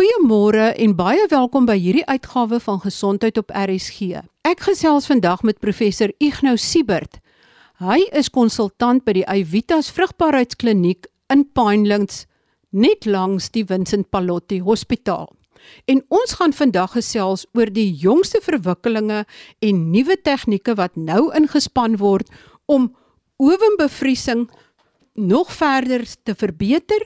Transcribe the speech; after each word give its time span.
Goeiemôre 0.00 0.70
en 0.80 0.94
baie 0.96 1.26
welkom 1.28 1.66
by 1.68 1.74
hierdie 1.76 2.06
uitgawe 2.08 2.56
van 2.64 2.78
Gesondheid 2.80 3.36
op 3.36 3.50
RSG. 3.52 4.22
Ek 4.48 4.62
gesels 4.64 5.04
vandag 5.10 5.42
met 5.44 5.58
professor 5.60 6.08
Ignou 6.24 6.54
Siebert. 6.56 7.18
Hy 7.84 8.06
is 8.16 8.30
konsultant 8.32 9.04
by 9.04 9.18
die 9.18 9.26
Avitas 9.28 9.90
Vrugbaarheidskliniek 9.92 11.04
in 11.28 11.44
Pinelands, 11.52 12.22
net 12.72 13.04
langs 13.04 13.50
die 13.52 13.66
Vincent 13.68 14.08
Pallotti 14.08 14.62
Hospitaal. 14.64 15.28
En 15.84 16.00
ons 16.08 16.32
gaan 16.40 16.56
vandag 16.56 16.96
gesels 16.96 17.44
oor 17.52 17.68
die 17.68 17.90
jongste 17.92 18.40
verwikkelinge 18.40 19.26
en 19.60 19.86
nuwe 19.92 20.16
tegnieke 20.16 20.80
wat 20.80 20.96
nou 20.96 21.26
ingespan 21.36 22.00
word 22.00 22.32
om 22.64 22.88
ovenbevriesing 23.36 24.48
nog 25.20 25.52
verder 25.52 26.08
te 26.24 26.32
verbeter 26.32 27.04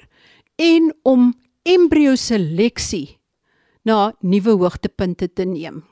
en 0.63 0.93
om 1.03 1.33
embrio 1.65 2.13
seleksie 2.17 3.19
na 3.85 4.13
nuwe 4.21 4.53
hoogtepunte 4.61 5.31
te 5.33 5.45
neem. 5.49 5.83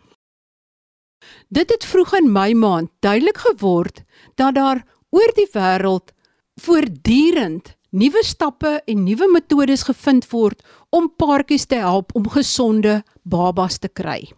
Dit 1.48 1.70
het 1.70 1.84
vroeg 1.84 2.16
in 2.18 2.32
Mei 2.32 2.54
maand 2.54 2.90
duidelik 3.00 3.38
geword 3.38 4.02
dat 4.36 4.54
daar 4.54 4.82
oor 5.10 5.32
die 5.36 5.48
wêreld 5.54 6.12
voortdurend 6.60 7.77
nuwe 7.90 8.24
stappe 8.24 8.80
en 8.84 9.04
nuwe 9.04 9.28
metodes 9.32 9.86
gevind 9.88 10.28
word 10.32 10.60
om 10.90 11.08
paartjies 11.16 11.66
te 11.68 11.80
help 11.80 12.12
om 12.16 12.28
gesonde 12.28 13.02
babas 13.22 13.78
te 13.78 13.88
kry. 13.88 14.32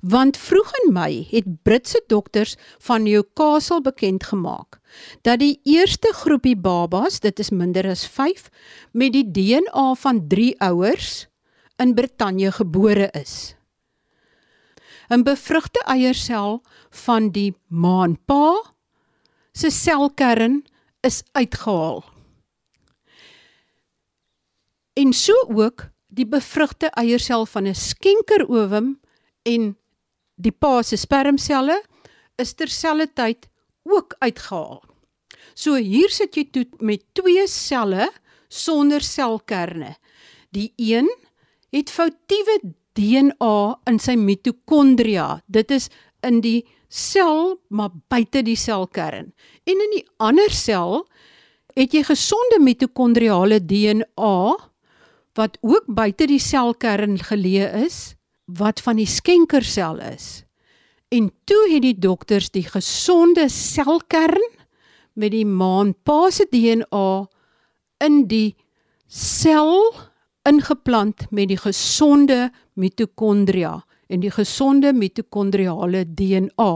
Want 0.00 0.36
vroeg 0.36 0.72
in 0.82 0.92
Mei 0.92 1.26
het 1.30 1.62
Britse 1.62 2.02
dokters 2.06 2.56
van 2.78 3.02
Newcastle 3.02 3.80
bekend 3.80 4.24
gemaak 4.24 4.78
dat 5.22 5.38
die 5.38 5.60
eerste 5.62 6.12
groepie 6.12 6.56
babas, 6.56 7.20
dit 7.20 7.38
is 7.38 7.50
minder 7.50 7.88
as 7.90 8.06
5, 8.06 8.48
met 8.92 9.12
die 9.12 9.30
DNA 9.30 9.94
van 9.94 10.28
3 10.28 10.60
ouers 10.60 11.26
in 11.76 11.94
Brittanje 11.94 12.52
gebore 12.52 13.10
is. 13.12 13.56
'n 15.08 15.22
Bevrugte 15.22 15.82
eiersel 15.86 16.62
van 16.90 17.30
die 17.30 17.54
maanpa 17.68 18.74
se 19.52 19.70
selkern 19.70 20.64
is 21.00 21.22
uitgehaal. 21.32 22.04
En 24.92 25.12
so 25.12 25.34
ook 25.48 25.88
die 26.06 26.26
bevrugte 26.26 26.90
eiersel 26.96 27.46
van 27.46 27.66
'n 27.66 27.74
skenkerovum 27.74 29.00
en 29.46 29.74
die 30.36 30.52
pa 30.52 30.82
se 30.84 30.98
spermselle 31.00 31.78
is 32.40 32.54
terselfdertyd 32.58 33.48
ook 33.86 34.16
uitgehaal. 34.20 34.82
So 35.56 35.78
hier 35.80 36.12
sit 36.12 36.36
jy 36.36 36.48
toe 36.52 36.66
met 36.84 37.06
twee 37.16 37.46
selle 37.48 38.10
sonder 38.52 39.04
selkerne. 39.04 39.94
Die 40.52 40.72
een 40.76 41.08
het 41.72 41.92
foutiewe 41.92 42.58
DNA 42.96 43.58
in 43.88 44.00
sy 44.00 44.16
mitokondria. 44.20 45.40
Dit 45.46 45.72
is 45.72 45.88
in 46.26 46.42
die 46.44 46.66
sel 46.88 47.56
maar 47.68 47.94
buite 48.10 48.42
die 48.44 48.58
selkern. 48.58 49.32
En 49.64 49.84
in 49.86 49.94
die 49.96 50.04
ander 50.22 50.52
sel 50.52 51.06
het 51.76 51.92
jy 51.92 52.04
gesonde 52.08 52.60
mitokondriale 52.62 53.60
DNA 53.60 54.36
wat 55.36 55.58
ook 55.60 55.88
buite 55.92 56.28
die 56.28 56.40
selkern 56.40 57.18
geleë 57.20 57.72
is 57.84 58.15
wat 58.46 58.80
van 58.80 58.96
die 58.96 59.10
skenkersel 59.10 60.00
is. 60.00 60.44
En 61.08 61.30
toe 61.44 61.68
het 61.72 61.82
die 61.82 61.98
dokters 61.98 62.50
die 62.50 62.66
gesonde 62.66 63.48
selkern 63.48 64.42
met 65.14 65.34
die 65.34 65.46
maanpa 65.46 66.30
se 66.30 66.46
DNA 66.50 67.26
in 68.06 68.26
die 68.30 68.54
sel 69.06 69.94
ingeplant 70.46 71.26
met 71.30 71.50
die 71.50 71.58
gesonde 71.58 72.50
mitokondria 72.74 73.80
en 74.06 74.22
die 74.22 74.30
gesonde 74.30 74.92
mitokondriale 74.94 76.04
DNA. 76.06 76.74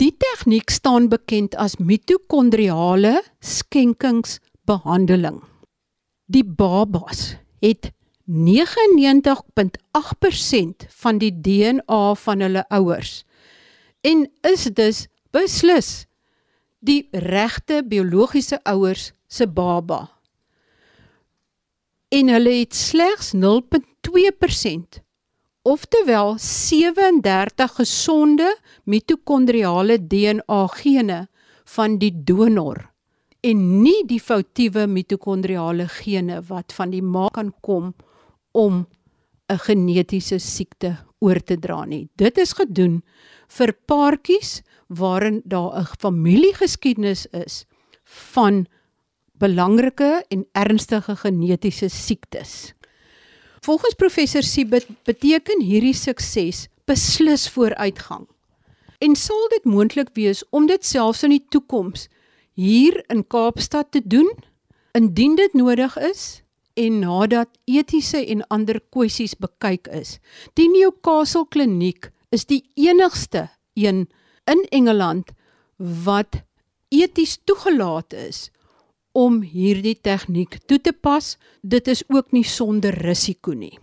Die 0.00 0.14
tegniek 0.18 0.72
staan 0.72 1.08
bekend 1.08 1.54
as 1.60 1.76
mitokondriale 1.78 3.20
skenkingsbehandeling. 3.40 5.42
Die 6.26 6.44
babas 6.44 7.36
het 7.62 7.92
99.8% 8.24 10.88
van 10.88 11.18
die 11.20 11.40
DNA 11.40 12.14
van 12.14 12.40
hulle 12.40 12.68
ouers 12.68 13.24
en 14.00 14.30
is 14.40 14.64
dus 14.72 15.06
beslis 15.32 16.06
die 16.84 17.08
regte 17.12 17.82
biologiese 17.84 18.60
ouers 18.64 19.12
se 19.28 19.48
baba. 19.48 20.10
En 22.08 22.28
hulle 22.28 22.50
het 22.60 22.74
slegs 22.76 23.32
0.2% 23.36 25.04
oftewel 25.64 26.34
37 26.38 27.76
gesonde 27.76 28.56
mitokondriale 28.84 30.06
DNA 30.06 30.66
gene 30.66 31.28
van 31.64 31.98
die 31.98 32.12
donor 32.24 32.92
en 33.40 33.82
nie 33.82 34.04
die 34.08 34.20
foutiewe 34.20 34.86
mitokondriale 34.88 35.88
gene 35.88 36.42
wat 36.48 36.72
van 36.76 36.92
die 36.92 37.02
ma 37.02 37.28
kan 37.32 37.52
kom 37.64 37.94
om 38.54 38.86
'n 39.50 39.58
genetiese 39.58 40.38
siekte 40.38 40.96
oor 41.20 41.40
te 41.40 41.56
dra 41.56 41.84
nie. 41.84 42.08
Dit 42.16 42.38
is 42.38 42.52
gedoen 42.52 43.02
vir 43.48 43.72
paartjies 43.86 44.62
waarin 44.88 45.42
daar 45.44 45.80
'n 45.80 45.86
familiegeskiedenis 45.98 47.26
is 47.26 47.64
van 48.04 48.66
belangrike 49.38 50.24
en 50.28 50.46
ernstige 50.52 51.16
genetiese 51.16 51.88
siektes. 51.88 52.74
Volgens 53.60 53.94
professor 53.94 54.42
Sibet 54.42 54.86
beteken 55.04 55.60
hierdie 55.60 55.94
sukses 55.94 56.68
beslis 56.84 57.48
vooruitgang. 57.48 58.28
En 58.98 59.16
sal 59.16 59.48
dit 59.48 59.64
moontlik 59.64 60.08
wees 60.14 60.44
om 60.50 60.66
dit 60.66 60.84
selfs 60.84 61.22
in 61.22 61.30
die 61.30 61.44
toekoms 61.48 62.08
hier 62.52 63.04
in 63.08 63.26
Kaapstad 63.26 63.90
te 63.90 64.02
doen 64.04 64.30
indien 64.92 65.34
dit 65.34 65.52
nodig 65.52 65.98
is? 65.98 66.43
En 66.74 66.98
nadat 67.04 67.50
etiese 67.70 68.20
en 68.26 68.42
ander 68.54 68.80
kwessies 68.90 69.36
bekyk 69.38 69.88
is. 69.94 70.18
Die 70.58 70.68
Newcastle 70.68 71.46
Kliniek 71.48 72.10
is 72.34 72.46
die 72.50 72.64
enigste 72.74 73.48
een 73.74 74.06
in 74.50 74.66
Engeland 74.70 75.30
wat 75.78 76.42
eties 76.88 77.38
toegelaat 77.44 78.12
is 78.12 78.50
om 79.14 79.40
hierdie 79.46 79.96
tegniek 80.02 80.58
toe 80.66 80.80
te 80.80 80.92
pas. 80.92 81.36
Dit 81.62 81.88
is 81.88 82.02
ook 82.10 82.32
nie 82.34 82.44
sonder 82.44 82.94
risiko 83.06 83.54
nie. 83.54 83.78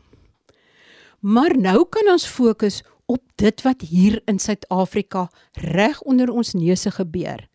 Maar 1.21 1.55
nou 1.57 1.85
kan 1.89 2.11
ons 2.11 2.27
fokus 2.27 2.81
op 3.05 3.23
dit 3.35 3.63
wat 3.65 3.81
hier 3.81 4.21
in 4.25 4.39
Suid-Afrika 4.39 5.29
reg 5.53 6.01
onder 6.01 6.31
ons 6.31 6.53
neuse 6.53 6.91
gebeur. 6.91 7.47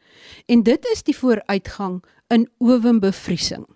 En 0.47 0.63
dit 0.63 0.89
is 0.93 1.03
die 1.03 1.17
vooruitgang 1.17 2.03
in 2.33 2.49
owenbevriesing. 2.59 3.67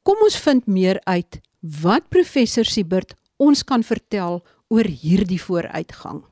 Kom 0.00 0.22
ons 0.24 0.36
vind 0.40 0.64
meer 0.64 0.96
uit 1.04 1.36
wat 1.82 2.06
professor 2.08 2.64
Siebert 2.64 3.10
ons 3.36 3.60
kan 3.68 3.82
vertel 3.84 4.38
oor 4.72 4.88
hierdie 4.88 5.40
vooruitgang. 5.42 6.22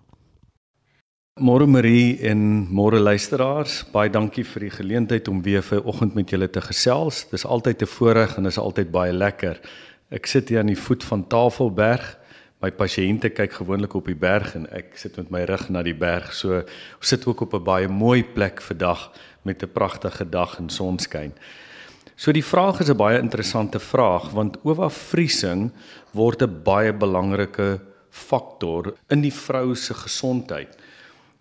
Môre 1.39 1.67
Marie 1.69 2.17
en 2.27 2.41
môre 2.73 2.99
luisteraars, 2.99 3.83
baie 3.93 4.09
dankie 4.11 4.47
vir 4.49 4.65
die 4.67 4.73
geleentheid 4.73 5.29
om 5.29 5.43
weer 5.45 5.61
vir 5.63 5.85
oggend 5.85 6.17
met 6.17 6.33
julle 6.33 6.49
te 6.49 6.63
gesels. 6.65 7.27
Dis 7.31 7.45
altyd 7.45 7.83
'n 7.83 7.93
voorreg 7.93 8.39
en 8.39 8.47
is 8.47 8.59
altyd 8.59 8.91
baie 8.91 9.13
lekker. 9.13 9.61
Ek 10.11 10.27
sit 10.27 10.49
hier 10.49 10.61
aan 10.61 10.73
die 10.73 10.85
voet 10.87 11.05
van 11.05 11.29
Tafelberg. 11.29 12.19
My 12.63 12.71
pasiënte 12.71 13.31
kyk 13.31 13.53
gewoonlik 13.53 13.95
op 13.95 14.07
die 14.07 14.17
berg 14.17 14.55
en 14.55 14.67
ek 14.73 14.97
sit 14.97 15.17
met 15.17 15.31
my 15.31 15.45
rug 15.45 15.69
na 15.69 15.83
die 15.83 15.95
berg. 15.95 16.33
So 16.33 16.57
ons 16.57 17.09
sit 17.09 17.27
ook 17.27 17.41
op 17.41 17.55
'n 17.55 17.65
baie 17.65 17.89
mooi 17.89 18.25
plek 18.25 18.63
vandag 18.63 19.13
met 19.45 19.63
'n 19.63 19.73
pragtige 19.73 20.25
dag 20.25 20.59
en 20.59 20.71
sonskyn. 20.71 21.33
So 22.19 22.33
die 22.35 22.43
vraag 22.43 22.81
is 22.83 22.89
'n 22.91 22.99
baie 22.99 23.19
interessante 23.19 23.79
vraag 23.79 24.33
want 24.35 24.57
oorvriesing 24.67 25.71
word 26.11 26.43
'n 26.43 26.63
baie 26.65 26.93
belangrike 26.93 27.81
faktor 28.11 28.95
in 29.09 29.21
die 29.21 29.33
vrou 29.33 29.75
se 29.75 29.95
gesondheid. 29.95 30.75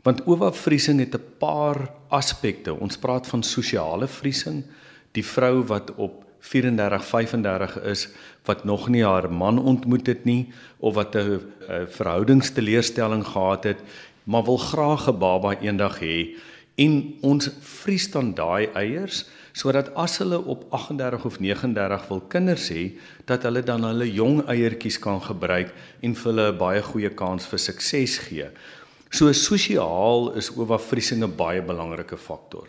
Want 0.04 0.28
oorvriesing 0.28 1.00
het 1.00 1.16
'n 1.16 1.24
paar 1.40 1.90
aspekte. 2.10 2.80
Ons 2.80 2.98
praat 2.98 3.28
van 3.28 3.44
sosiale 3.44 4.08
vriesing, 4.08 4.64
die 5.12 5.26
vrou 5.26 5.64
wat 5.64 5.96
op 5.96 6.24
34, 6.40 7.06
35 7.06 7.82
is 7.82 8.10
wat 8.46 8.64
nog 8.64 8.88
nie 8.88 9.04
haar 9.04 9.32
man 9.32 9.60
ontmoet 9.60 10.08
het 10.08 10.26
nie 10.26 10.54
of 10.80 10.94
wat 10.94 11.16
'n 11.16 11.42
verhoudingsteleurstelling 11.90 13.26
gehad 13.26 13.64
het, 13.64 13.82
maar 14.24 14.44
wil 14.44 14.58
graag 14.58 15.10
'n 15.10 15.18
baba 15.18 15.60
eendag 15.60 16.00
hê 16.00 16.38
en 16.76 17.18
ons 17.22 17.50
vries 17.60 18.12
dan 18.12 18.34
daai 18.34 18.70
eiers 18.74 19.26
sodat 19.58 19.90
as 19.98 20.20
hulle 20.22 20.38
op 20.38 20.66
38 20.76 21.26
of 21.26 21.40
39 21.42 22.04
wil 22.12 22.22
kinders 22.30 22.68
hê, 22.70 22.84
dat 23.26 23.46
hulle 23.48 23.64
dan 23.66 23.88
hulle 23.88 24.06
jong 24.12 24.44
eiertjies 24.46 25.00
kan 25.02 25.18
gebruik 25.24 25.74
en 26.06 26.14
vir 26.14 26.30
hulle 26.30 26.52
'n 26.52 26.58
baie 26.58 26.82
goeie 26.82 27.10
kans 27.10 27.48
vir 27.50 27.60
sukses 27.60 28.20
gee. 28.28 28.50
So 29.10 29.32
sosiaal 29.32 30.36
is 30.38 30.52
oorvriesing 30.52 31.24
'n 31.24 31.36
baie 31.36 31.62
belangrike 31.62 32.18
faktor. 32.18 32.68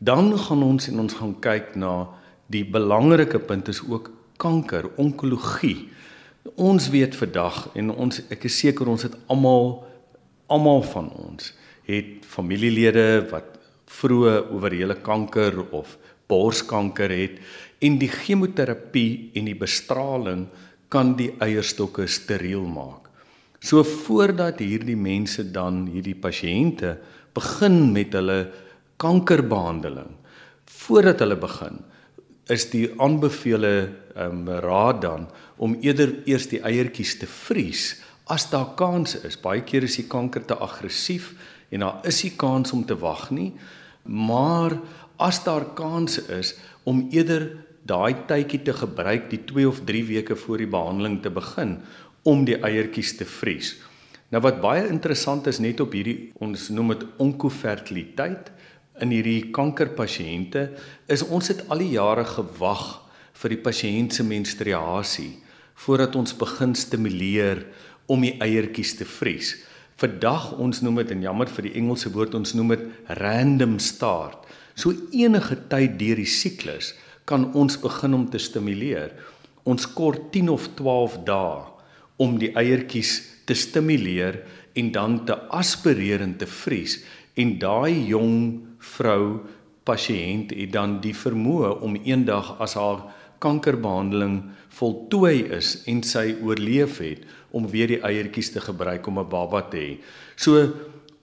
Dan 0.00 0.36
gaan 0.38 0.62
ons 0.62 0.88
en 0.88 1.00
ons 1.00 1.14
gaan 1.14 1.34
kyk 1.40 1.76
na 1.76 2.08
die 2.46 2.64
belangrike 2.64 3.38
punt 3.38 3.68
is 3.68 3.80
ook 3.82 4.10
kanker, 4.38 4.90
onkologie. 4.96 5.88
Ons 6.56 6.88
weet 6.88 7.14
vandag 7.14 7.68
en 7.74 7.90
ons 7.90 8.20
ek 8.30 8.44
is 8.44 8.58
seker 8.58 8.88
ons 8.88 9.02
het 9.02 9.14
almal 9.28 9.84
almal 10.48 10.82
van 10.82 11.10
ons 11.12 11.52
het 11.84 12.24
familielede 12.24 13.28
wat 13.30 13.58
vroeë 13.88 14.50
ovariële 14.52 14.96
kanker 15.04 15.60
of 15.72 15.96
borskanker 16.28 17.12
het 17.12 17.38
en 17.84 17.98
die 18.00 18.10
chemoterapie 18.10 19.30
en 19.38 19.48
die 19.48 19.58
bestraling 19.58 20.46
kan 20.92 21.14
die 21.18 21.30
eierstokke 21.44 22.06
steriel 22.08 22.64
maak. 22.66 23.08
So 23.60 23.82
voordat 23.82 24.60
hierdie 24.62 24.96
mense 24.98 25.42
dan 25.52 25.86
hierdie 25.90 26.16
pasiënte 26.18 26.96
begin 27.34 27.90
met 27.92 28.14
hulle 28.16 28.38
kankerbehandeling, 29.02 30.10
voordat 30.68 31.22
hulle 31.22 31.38
begin, 31.38 31.80
is 32.48 32.68
die 32.72 32.86
aanbevole 33.02 33.72
um, 34.16 34.46
raad 34.64 35.02
dan 35.04 35.26
om 35.60 35.76
eerder 35.84 36.14
eers 36.28 36.48
die 36.50 36.62
eiertjies 36.64 37.18
te 37.20 37.28
vries 37.28 37.90
as 38.32 38.48
daar 38.52 38.72
kans 38.78 39.18
is. 39.24 39.36
Baie 39.40 39.64
keer 39.66 39.84
is 39.88 39.98
die 40.00 40.08
kanker 40.08 40.46
te 40.48 40.56
aggressief 40.56 41.34
en 41.72 41.84
daar 41.84 42.08
is 42.08 42.22
nie 42.24 42.34
kans 42.40 42.72
om 42.76 42.84
te 42.88 42.96
wag 42.98 43.28
nie. 43.34 43.52
Maar 44.08 44.78
as 45.18 45.42
daar 45.44 45.66
kans 45.78 46.18
is 46.30 46.54
om 46.88 47.06
eerder 47.10 47.50
daai 47.88 48.24
tydjie 48.28 48.62
te 48.66 48.74
gebruik 48.76 49.28
die 49.32 49.42
2 49.48 49.68
of 49.68 49.82
3 49.88 50.04
weke 50.08 50.36
voor 50.36 50.62
die 50.62 50.70
behandeling 50.70 51.20
te 51.24 51.32
begin 51.32 51.78
om 52.28 52.44
die 52.44 52.58
eiertjies 52.58 53.16
te 53.16 53.26
vries. 53.28 53.76
Nou 54.28 54.42
wat 54.44 54.60
baie 54.60 54.84
interessant 54.88 55.46
is 55.48 55.60
net 55.64 55.80
op 55.80 55.94
hierdie 55.96 56.30
ons 56.44 56.68
noem 56.74 56.92
dit 56.92 57.04
onkofertiliteit 57.24 58.50
in 59.02 59.14
hierdie 59.14 59.50
kankerpasiënte 59.54 60.64
is 61.08 61.24
ons 61.24 61.48
het 61.52 61.64
al 61.72 61.80
die 61.80 61.94
jare 61.94 62.26
gewag 62.28 62.86
vir 63.38 63.54
die 63.54 63.62
pasiënt 63.62 64.18
se 64.18 64.26
menstruasie 64.26 65.32
voordat 65.78 66.16
ons 66.18 66.34
begin 66.36 66.74
stimuleer 66.76 67.62
om 68.10 68.24
die 68.26 68.34
eiertjies 68.42 68.96
te 68.98 69.06
vries. 69.06 69.54
Vandag 69.98 70.52
ons 70.58 70.82
noem 70.82 71.00
dit 71.02 71.12
en 71.14 71.24
jammer 71.26 71.50
vir 71.50 71.68
die 71.68 71.76
Engelse 71.80 72.10
woord 72.14 72.36
ons 72.38 72.54
noem 72.58 72.74
dit 72.74 72.84
random 73.20 73.78
start. 73.82 74.44
So 74.78 74.94
enige 75.10 75.56
tyd 75.70 75.96
deur 75.98 76.20
die 76.20 76.30
siklus 76.30 76.92
kan 77.28 77.48
ons 77.58 77.80
begin 77.82 78.14
om 78.14 78.28
te 78.30 78.38
stimuleer. 78.38 79.10
Ons 79.68 79.88
kort 79.90 80.30
10 80.32 80.52
of 80.54 80.68
12 80.78 81.18
dae 81.26 81.64
om 82.22 82.38
die 82.38 82.52
eiertjies 82.54 83.18
te 83.48 83.56
stimuleer 83.58 84.38
en 84.78 84.92
dan 84.94 85.18
te 85.26 85.34
aspireer 85.58 86.22
en 86.22 86.36
te 86.38 86.46
vries 86.46 87.00
en 87.38 87.56
daai 87.62 88.06
jong 88.10 88.38
vrou 88.94 89.40
pasiënt 89.88 90.54
het 90.54 90.72
dan 90.74 90.98
die 91.02 91.14
vermoë 91.16 91.78
om 91.84 91.96
eendag 91.98 92.54
as 92.62 92.76
haar 92.78 93.06
kankerbehandeling 93.42 94.40
voltooi 94.78 95.48
is 95.58 95.74
en 95.90 96.02
sy 96.06 96.32
oorleef 96.44 96.98
het 97.02 97.26
om 97.54 97.66
weer 97.72 97.90
die 97.90 98.02
eiertjies 98.04 98.52
te 98.54 98.62
gebruik 98.62 99.06
om 99.06 99.18
'n 99.18 99.30
baba 99.30 99.62
te 99.70 99.78
hê. 99.78 99.98
So 100.36 100.74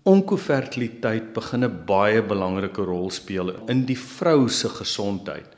onkofertiliteit 0.06 1.34
begin 1.34 1.66
'n 1.66 1.86
baie 1.86 2.22
belangrike 2.22 2.84
rol 2.86 3.10
speel 3.10 3.50
in 3.68 3.86
die 3.86 3.98
vrou 3.98 4.48
se 4.50 4.70
gesondheid. 4.70 5.50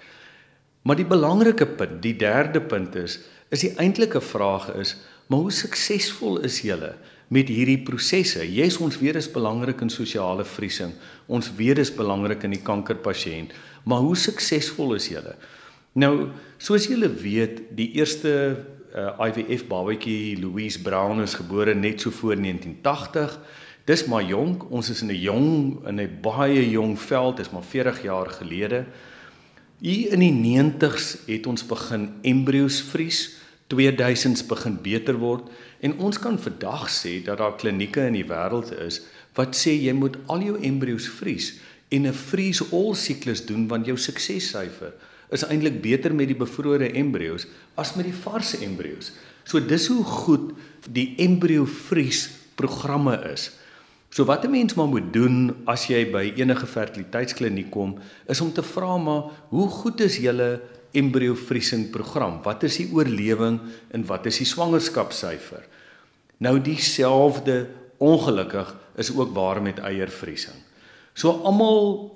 Maar 0.82 0.96
die 0.96 1.06
belangrike 1.06 1.66
punt, 1.66 2.02
die 2.02 2.16
derde 2.16 2.62
punt 2.62 2.96
is, 2.96 3.20
is 3.52 3.60
die 3.60 3.76
eintlike 3.76 4.22
vraag 4.22 4.70
is, 4.76 4.96
maar 5.28 5.40
hoe 5.40 5.52
suksesvol 5.52 6.40
is 6.48 6.62
julle 6.62 6.96
met 7.28 7.50
hierdie 7.52 7.84
prosesse? 7.84 8.46
Yes, 8.48 8.78
ons 8.78 8.98
dit 9.00 9.16
is 9.16 9.28
belangrik 9.32 9.82
in 9.82 9.90
sosiale 9.90 10.46
vriesing. 10.46 10.94
Ons 11.28 11.52
dit 11.56 11.78
is 11.78 11.92
belangrik 11.92 12.44
in 12.44 12.52
die 12.52 12.64
kankerpasiënt, 12.64 13.52
maar 13.84 14.00
hoe 14.00 14.16
suksesvol 14.16 14.96
is 14.96 15.10
julle? 15.12 15.36
Nou, 15.94 16.30
soos 16.58 16.88
julle 16.88 17.10
weet, 17.10 17.62
die 17.76 17.92
eerste 17.98 18.32
uh, 18.96 19.28
IVF 19.28 19.68
babatjie 19.68 20.38
Louise 20.40 20.80
Brown 20.80 21.20
is 21.22 21.36
gebore 21.36 21.76
net 21.76 22.02
so 22.02 22.12
voor 22.12 22.36
1980. 22.36 23.40
Dis 23.88 24.04
maar 24.06 24.24
jonk. 24.28 24.66
Ons 24.70 24.90
is 24.92 25.02
in 25.02 25.12
'n 25.12 25.22
jong 25.22 25.88
in 25.88 26.00
'n 26.00 26.20
baie 26.22 26.70
jong 26.70 27.00
veld, 27.00 27.38
dis 27.38 27.50
maar 27.50 27.64
40 27.64 28.04
jaar 28.04 28.30
gelede. 28.30 28.86
Hier 29.80 30.12
in 30.12 30.20
die 30.20 30.34
90's 30.34 31.18
het 31.26 31.48
ons 31.48 31.66
begin 31.66 32.10
embryos 32.22 32.82
vries. 32.82 33.38
2000s 33.68 34.46
begin 34.48 34.78
beter 34.82 35.18
word 35.20 35.50
en 35.84 35.98
ons 36.00 36.20
kan 36.20 36.40
vandag 36.40 36.88
sê 36.90 37.20
dat 37.24 37.38
daar 37.38 37.58
klinieke 37.60 38.06
in 38.08 38.16
die 38.16 38.28
wêreld 38.28 38.72
is 38.80 39.02
wat 39.36 39.56
sê 39.60 39.76
jy 39.76 39.92
moet 39.94 40.16
al 40.32 40.42
jou 40.42 40.56
embryos 40.64 41.08
vries 41.20 41.54
en 41.92 42.08
'n 42.08 42.14
freeze 42.14 42.64
all 42.72 42.96
siklus 42.96 43.46
doen 43.46 43.68
want 43.68 43.86
jou 43.86 43.98
suksessyfer 43.98 44.94
is 45.32 45.44
eintlik 45.44 45.82
beter 45.82 46.16
met 46.16 46.28
die 46.28 46.40
bevrore 46.40 46.92
embryos 46.94 47.46
as 47.76 47.96
met 47.96 48.06
die 48.06 48.20
vars 48.24 48.56
embryos. 48.64 49.12
So 49.44 49.60
dis 49.60 49.88
hoe 49.88 50.04
goed 50.04 50.52
die 50.90 51.16
embrio 51.18 51.66
vries 51.66 52.30
programme 52.56 53.20
is. 53.34 53.52
So 54.18 54.26
wat 54.26 54.44
'n 54.46 54.50
mens 54.50 54.74
maar 54.74 54.88
moet 54.88 55.14
doen 55.14 55.56
as 55.66 55.86
jy 55.88 56.10
by 56.12 56.34
enige 56.36 56.66
fertiliteitskliniek 56.66 57.70
kom, 57.70 58.00
is 58.26 58.42
om 58.42 58.54
te 58.54 58.64
vra 58.64 58.98
maar 58.98 59.24
hoe 59.50 59.68
goed 59.70 60.00
is 60.02 60.18
julle 60.18 60.62
embrio 60.92 61.36
vriesing 61.36 61.92
program? 61.92 62.42
Wat 62.42 62.64
is 62.64 62.78
die 62.78 62.90
oorlewing 62.92 63.60
en 63.92 64.06
wat 64.06 64.26
is 64.26 64.38
die 64.38 64.46
swangerskapssyfer? 64.46 65.68
Nou 66.38 66.62
dieselfde 66.62 67.68
ongelukkig 67.98 68.76
is 68.96 69.14
ook 69.14 69.36
waar 69.36 69.62
met 69.62 69.78
eiervriesing. 69.78 70.58
So 71.14 71.30
almal 71.44 72.10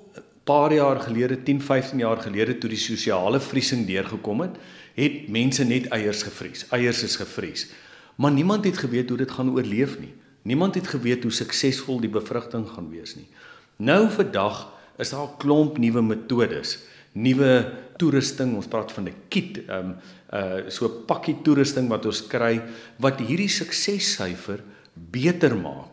paar 0.44 0.72
jaar 0.72 1.00
gelede, 1.00 1.42
10, 1.42 1.62
15 1.62 1.98
jaar 1.98 2.18
gelede 2.18 2.58
toe 2.58 2.70
die 2.70 2.78
sosiale 2.78 3.40
vriesing 3.40 3.86
deurgekom 3.86 4.40
het, 4.40 4.58
het 4.94 5.28
mense 5.28 5.64
net 5.64 5.86
eiers 5.86 6.22
gevries. 6.22 6.66
Eiers 6.68 7.02
is 7.02 7.16
gevries. 7.16 7.70
Maar 8.16 8.32
niemand 8.32 8.64
het 8.64 8.78
geweet 8.78 9.08
hoe 9.08 9.18
dit 9.18 9.30
gaan 9.30 9.54
oorleef 9.54 9.98
nie. 9.98 10.14
Niemand 10.42 10.74
het 10.74 10.88
geweet 10.90 11.22
hoe 11.22 11.32
suksesvol 11.32 12.00
die 12.00 12.10
bevrugting 12.10 12.66
gaan 12.68 12.90
wees 12.90 13.14
nie. 13.14 13.28
Nou 13.76 14.10
vandag 14.10 14.72
is 14.98 15.10
daar 15.10 15.28
'n 15.28 15.38
klomp 15.38 15.78
nuwe 15.78 16.02
metodes, 16.02 16.78
nuwe 17.12 17.72
toerusting. 17.96 18.56
Ons 18.56 18.66
praat 18.66 18.92
van 18.92 19.08
'n 19.08 19.14
kit, 19.28 19.58
ehm 19.66 19.78
um, 19.78 19.96
uh 20.32 20.70
so 20.70 20.86
'n 20.86 21.04
pakkie 21.06 21.42
toerusting 21.42 21.88
wat 21.88 22.06
ons 22.06 22.26
kry 22.26 22.62
wat 22.98 23.20
hierdie 23.20 23.48
suksessyfer 23.48 24.60
beter 24.94 25.56
maak. 25.56 25.90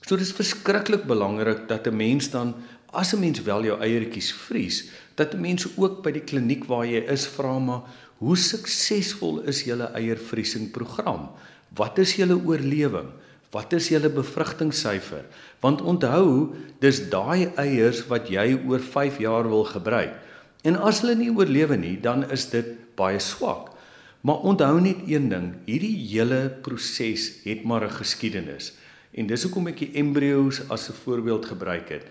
So 0.00 0.16
dis 0.16 0.32
verskriklik 0.32 1.04
belangrik 1.04 1.68
dat 1.68 1.86
'n 1.86 1.96
mens 1.96 2.30
dan 2.30 2.54
as 2.92 3.12
'n 3.12 3.20
mens 3.20 3.42
wel 3.42 3.64
jou 3.64 3.80
eiertjies 3.80 4.32
vries, 4.32 4.90
dat 5.14 5.34
'n 5.34 5.40
mens 5.40 5.66
ook 5.76 6.02
by 6.02 6.10
die 6.10 6.24
kliniek 6.24 6.64
waar 6.64 6.86
jy 6.86 7.04
is 7.08 7.26
vra 7.26 7.58
maar 7.58 7.82
hoe 8.18 8.36
suksesvol 8.36 9.40
is 9.40 9.64
julle 9.64 9.90
eiervriesing 9.94 10.70
program? 10.70 11.30
Wat 11.74 11.98
is 11.98 12.16
julle 12.16 12.40
oorlewing? 12.44 13.10
Wat 13.50 13.72
is 13.72 13.88
julle 13.88 14.10
bevrugtingssyfer? 14.12 15.24
Want 15.64 15.80
onthou, 15.80 16.54
dis 16.80 17.00
daai 17.08 17.48
eiers 17.56 18.04
wat 18.10 18.28
jy 18.28 18.58
oor 18.68 18.82
5 18.84 19.20
jaar 19.24 19.48
wil 19.48 19.64
gebruik. 19.64 20.12
En 20.68 20.76
as 20.76 21.00
hulle 21.00 21.16
nie 21.16 21.30
oorlewe 21.32 21.78
nie, 21.80 21.96
dan 22.00 22.26
is 22.30 22.48
dit 22.52 22.74
baie 22.98 23.20
swak. 23.22 23.72
Maar 24.26 24.44
onthou 24.50 24.80
net 24.82 25.06
een 25.06 25.28
ding, 25.30 25.52
hierdie 25.64 25.94
hele 26.10 26.48
proses 26.62 27.44
het 27.44 27.64
maar 27.64 27.84
'n 27.84 27.96
geskiedenis. 28.02 28.72
En 29.14 29.26
dis 29.26 29.42
hoekom 29.42 29.68
ek 29.68 29.78
die 29.78 29.92
embrio's 29.94 30.60
as 30.68 30.88
'n 30.88 30.98
voorbeeld 31.04 31.46
gebruik 31.46 31.88
het. 31.88 32.04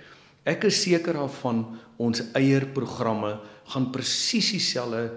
Ek 0.44 0.63
is 0.63 0.82
seker 0.82 1.13
daarvan 1.13 1.77
ons 1.98 2.22
eierprogramme 2.34 3.39
gaan 3.65 3.91
presies 3.91 4.51
dieselfde 4.51 5.12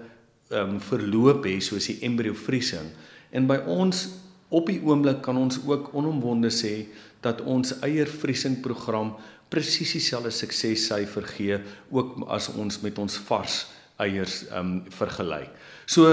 ehm 0.51 0.69
um, 0.69 0.79
verloop 0.79 1.45
hê 1.45 1.59
soos 1.59 1.87
die 1.87 1.99
embryovriesing. 2.01 2.91
En 3.31 3.47
by 3.47 3.57
ons 3.65 4.09
op 4.51 4.67
die 4.67 4.81
oomblik 4.83 5.21
kan 5.23 5.39
ons 5.39 5.59
ook 5.65 5.93
onomwonde 5.95 6.51
sê 6.51 6.87
dat 7.23 7.41
ons 7.47 7.77
eiervriesing 7.85 8.59
program 8.63 9.15
presies 9.51 9.95
dieselfde 9.95 10.31
suksessyfer 10.35 11.27
gee 11.35 11.59
ook 11.91 12.19
as 12.31 12.49
ons 12.55 12.81
met 12.83 12.99
ons 12.99 13.17
vars 13.27 13.65
eiers 14.01 14.45
um, 14.57 14.81
vergelyk. 14.91 15.51
So 15.85 16.09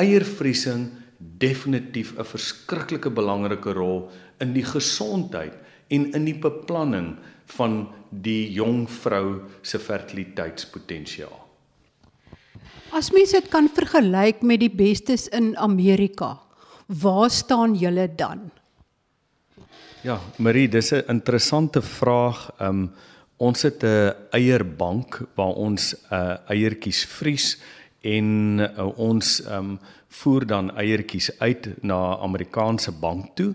eiervriesing 0.00 0.88
definitief 1.18 2.14
'n 2.18 2.24
verskriklike 2.24 3.10
belangrike 3.10 3.72
rol 3.72 4.10
in 4.40 4.52
die 4.54 4.64
gesondheid 4.64 5.54
en 5.90 6.12
in 6.14 6.24
die 6.24 6.38
beplanning 6.38 7.16
van 7.56 7.88
die 8.10 8.52
jong 8.52 8.86
vrou 8.90 9.48
se 9.62 9.78
fertiliteitspotensiaal. 9.78 11.48
As 12.92 13.10
mens 13.12 13.32
dit 13.32 13.48
kan 13.48 13.68
vergelyk 13.68 14.42
met 14.42 14.60
die 14.60 14.72
bestes 14.72 15.28
in 15.28 15.56
Amerika, 15.56 16.38
waar 16.88 17.30
staan 17.30 17.74
julle 17.74 18.08
dan? 18.14 18.50
Ja, 20.02 20.20
Marie, 20.36 20.68
dis 20.68 20.92
'n 20.92 21.04
interessante 21.06 21.82
vraag. 21.82 22.50
Um 22.60 22.90
ons 23.36 23.62
het 23.62 23.82
'n 23.82 24.14
eierbank 24.30 25.20
waar 25.34 25.54
ons 25.54 25.94
uh 26.10 26.36
eiertjies 26.48 27.04
vries 27.04 27.58
en 28.00 28.58
uh, 28.58 28.98
ons 28.98 29.42
um 29.46 29.78
voer 30.08 30.46
dan 30.46 30.76
eiertjies 30.76 31.38
uit 31.38 31.82
na 31.82 32.16
Amerikaanse 32.16 32.92
bank 32.92 33.36
toe 33.36 33.54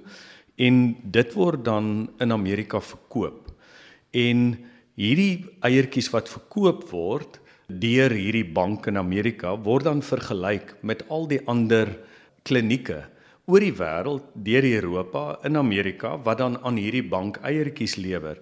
en 0.56 0.96
dit 1.04 1.34
word 1.34 1.66
dan 1.66 2.10
in 2.20 2.32
Amerika 2.32 2.82
verkoop. 2.82 3.52
En 4.12 4.60
hierdie 4.96 5.46
eiertjies 5.60 6.10
wat 6.10 6.30
verkoop 6.30 6.90
word 6.90 7.40
deur 7.68 8.12
hierdie 8.12 8.52
bank 8.54 8.88
in 8.88 8.98
Amerika 8.98 9.58
word 9.58 9.84
dan 9.84 10.02
vergelyk 10.02 10.76
met 10.82 11.10
al 11.10 11.28
die 11.28 11.42
ander 11.48 11.98
klinieke 12.44 13.13
oor 13.46 13.60
die 13.60 13.74
wêreld, 13.76 14.24
deur 14.34 14.64
Europa, 14.64 15.24
in 15.44 15.58
Amerika 15.60 16.16
wat 16.24 16.40
dan 16.40 16.58
aan 16.64 16.78
hierdie 16.80 17.04
bank 17.04 17.42
eiertjies 17.44 17.98
lewer. 18.00 18.40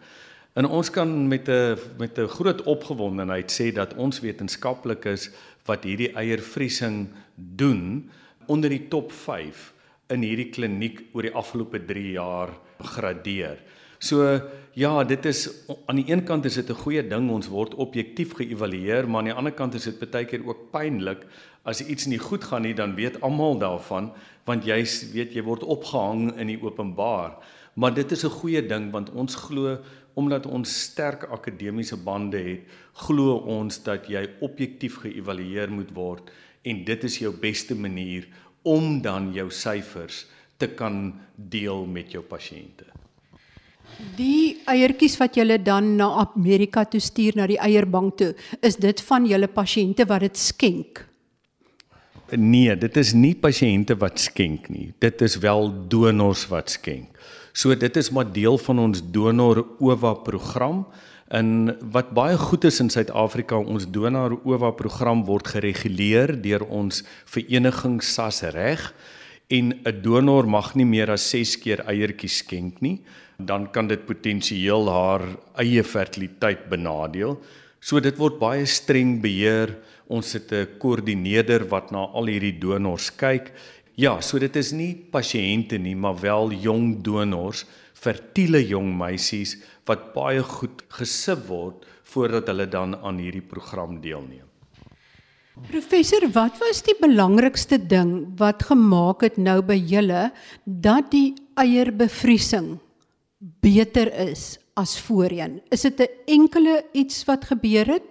En 0.54 0.68
ons 0.68 0.90
kan 0.92 1.10
met 1.28 1.48
'n 1.50 1.78
met 1.98 2.20
'n 2.20 2.28
groot 2.28 2.62
opgewondenheid 2.64 3.50
sê 3.52 3.72
dat 3.74 3.96
ons 3.96 4.20
wetenskaplikes 4.20 5.32
wat 5.66 5.84
hierdie 5.84 6.14
eiervriesing 6.14 7.08
doen 7.36 8.10
onder 8.48 8.70
die 8.70 8.88
top 8.88 9.12
5 9.12 9.74
in 10.10 10.22
hierdie 10.22 10.50
kliniek 10.50 11.02
oor 11.14 11.22
die 11.22 11.34
afgelope 11.34 11.80
3 11.86 12.12
jaar 12.12 12.50
gradeer. 12.80 13.58
So 14.02 14.42
ja, 14.74 15.04
dit 15.04 15.26
is 15.26 15.50
aan 15.86 15.96
die 15.96 16.10
een 16.10 16.24
kant 16.24 16.46
is 16.46 16.56
dit 16.56 16.70
'n 16.70 16.82
goeie 16.84 17.04
ding 17.08 17.30
ons 17.30 17.48
word 17.48 17.76
objektief 17.76 18.34
geëvalueer, 18.34 19.08
maar 19.08 19.20
aan 19.20 19.30
die 19.30 19.34
ander 19.34 19.54
kant 19.54 19.74
is 19.74 19.84
dit 19.84 20.12
baie 20.12 20.26
keer 20.26 20.46
ook 20.46 20.72
pynlik 20.72 21.26
as 21.64 21.82
iets 21.82 22.08
nie 22.10 22.20
goed 22.20 22.44
gaan 22.44 22.66
nie, 22.66 22.74
dan 22.74 22.96
weet 22.96 23.22
almal 23.22 23.60
daarvan 23.62 24.12
want 24.50 24.66
jy 24.66 24.82
weet 25.14 25.36
jy 25.38 25.44
word 25.46 25.64
opgehang 25.64 26.32
in 26.42 26.50
die 26.50 26.60
openbaar. 26.62 27.38
Maar 27.76 27.94
dit 27.94 28.12
is 28.12 28.26
'n 28.26 28.38
goeie 28.42 28.62
ding 28.62 28.92
want 28.92 29.10
ons 29.12 29.36
glo 29.36 29.78
omdat 30.14 30.46
ons 30.46 30.82
sterk 30.82 31.24
akademiese 31.24 31.96
bande 31.98 32.38
het, 32.38 32.62
glo 32.94 33.36
ons 33.36 33.84
dat 33.84 34.08
jy 34.08 34.28
objektief 34.42 34.98
geëvalueer 35.04 35.72
moet 35.72 35.92
word 35.94 36.32
en 36.64 36.84
dit 36.86 37.04
is 37.04 37.18
jou 37.18 37.32
beste 37.32 37.76
manier 37.76 38.28
om 38.64 39.02
dan 39.02 39.32
jou 39.34 39.50
syfers 39.50 40.26
te 40.58 40.68
kan 40.68 41.14
deel 41.36 41.86
met 41.86 42.12
jou 42.12 42.24
pasiënte. 42.24 42.86
Die 44.18 44.62
eiertjies 44.66 45.18
wat 45.20 45.36
julle 45.36 45.58
dan 45.62 45.96
na 45.96 46.08
Amerika 46.26 46.86
toe 46.86 47.00
stuur 47.00 47.36
na 47.36 47.48
die 47.48 47.60
eierbank 47.60 48.18
toe, 48.18 48.36
is 48.62 48.76
dit 48.76 49.02
van 49.02 49.26
julle 49.26 49.48
pasiënte 49.48 50.06
wat 50.06 50.20
dit 50.20 50.38
skenk? 50.38 51.11
Nee, 52.38 52.76
dit 52.80 52.98
is 52.98 53.12
nie 53.14 53.34
pasiënte 53.36 53.98
wat 54.00 54.20
skenk 54.20 54.70
nie. 54.72 54.94
Dit 55.04 55.22
is 55.22 55.36
wel 55.44 55.72
donors 55.92 56.46
wat 56.48 56.72
skenk. 56.72 57.10
So 57.54 57.76
dit 57.76 57.98
is 57.98 58.12
maar 58.12 58.30
deel 58.32 58.58
van 58.58 58.80
ons 58.80 59.02
donor 59.12 59.66
OVA 59.80 60.14
program. 60.24 60.86
En 61.28 61.76
wat 61.92 62.12
baie 62.16 62.38
goed 62.38 62.64
is 62.68 62.80
in 62.80 62.90
Suid-Afrika, 62.90 63.60
ons 63.60 63.88
donor 63.88 64.38
OVA 64.44 64.72
program 64.72 65.26
word 65.28 65.48
gereguleer 65.48 66.38
deur 66.42 66.64
ons 66.68 67.04
vereniging 67.26 68.00
SAS 68.04 68.42
reg 68.56 68.94
en 69.48 69.74
'n 69.84 70.02
donor 70.02 70.48
mag 70.48 70.76
nie 70.76 70.86
meer 70.86 71.12
as 71.12 71.30
6 71.30 71.58
keer 71.58 71.84
eiertjies 71.88 72.38
skenk 72.38 72.82
nie 72.82 73.02
dan 73.46 73.68
kan 73.72 73.88
dit 73.88 74.06
potensieel 74.06 74.90
haar 74.90 75.24
eie 75.62 75.84
fertiliteit 75.84 76.68
benadeel. 76.70 77.38
So 77.82 78.00
dit 78.00 78.18
word 78.18 78.40
baie 78.42 78.66
streng 78.70 79.20
beheer. 79.22 79.76
Ons 80.12 80.34
het 80.36 80.52
'n 80.52 80.68
koördineerder 80.78 81.64
wat 81.72 81.92
na 81.92 82.04
al 82.12 82.28
hierdie 82.28 82.60
donors 82.60 83.10
kyk. 83.16 83.54
Ja, 83.96 84.20
so 84.22 84.40
dit 84.40 84.56
is 84.56 84.72
nie 84.72 84.96
pasiënte 84.96 85.78
nie, 85.78 85.96
maar 85.96 86.20
wel 86.20 86.52
jong 86.52 87.02
donors, 87.02 87.66
fertiele 87.94 88.68
jong 88.68 88.98
meisies 88.98 89.58
wat 89.86 90.14
baie 90.14 90.44
goed 90.44 90.84
gesip 90.90 91.48
word 91.48 91.86
voordat 92.04 92.48
hulle 92.48 92.68
dan 92.68 92.96
aan 92.96 93.18
hierdie 93.18 93.46
program 93.46 94.02
deelneem. 94.02 94.48
Professor, 95.68 96.24
wat 96.34 96.58
was 96.60 96.82
die 96.82 96.96
belangrikste 97.00 97.78
ding 97.78 98.32
wat 98.40 98.64
gemaak 98.64 99.22
het 99.22 99.38
nou 99.38 99.60
by 99.62 99.76
julle 99.76 100.32
dat 100.66 101.12
die 101.12 101.36
eierbevriesing 101.60 102.80
beter 103.62 104.10
is 104.28 104.58
as 104.80 104.98
voorheen? 105.00 105.62
Is 105.70 105.82
dit 105.82 106.00
'n 106.00 106.10
enkele 106.26 106.84
iets 106.94 107.26
wat 107.26 107.46
gebeur 107.46 107.86
het 107.86 108.11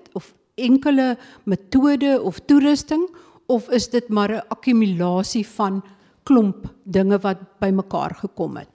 enkele 0.61 1.17
metode 1.45 2.21
of 2.23 2.41
toerusting 2.47 3.09
of 3.47 3.69
is 3.71 3.89
dit 3.89 4.09
maar 4.09 4.31
'n 4.31 4.47
akkumulasie 4.49 5.47
van 5.47 5.83
klomp 6.23 6.69
dinge 6.85 7.19
wat 7.19 7.39
bymekaar 7.59 8.15
gekom 8.15 8.57
het? 8.57 8.69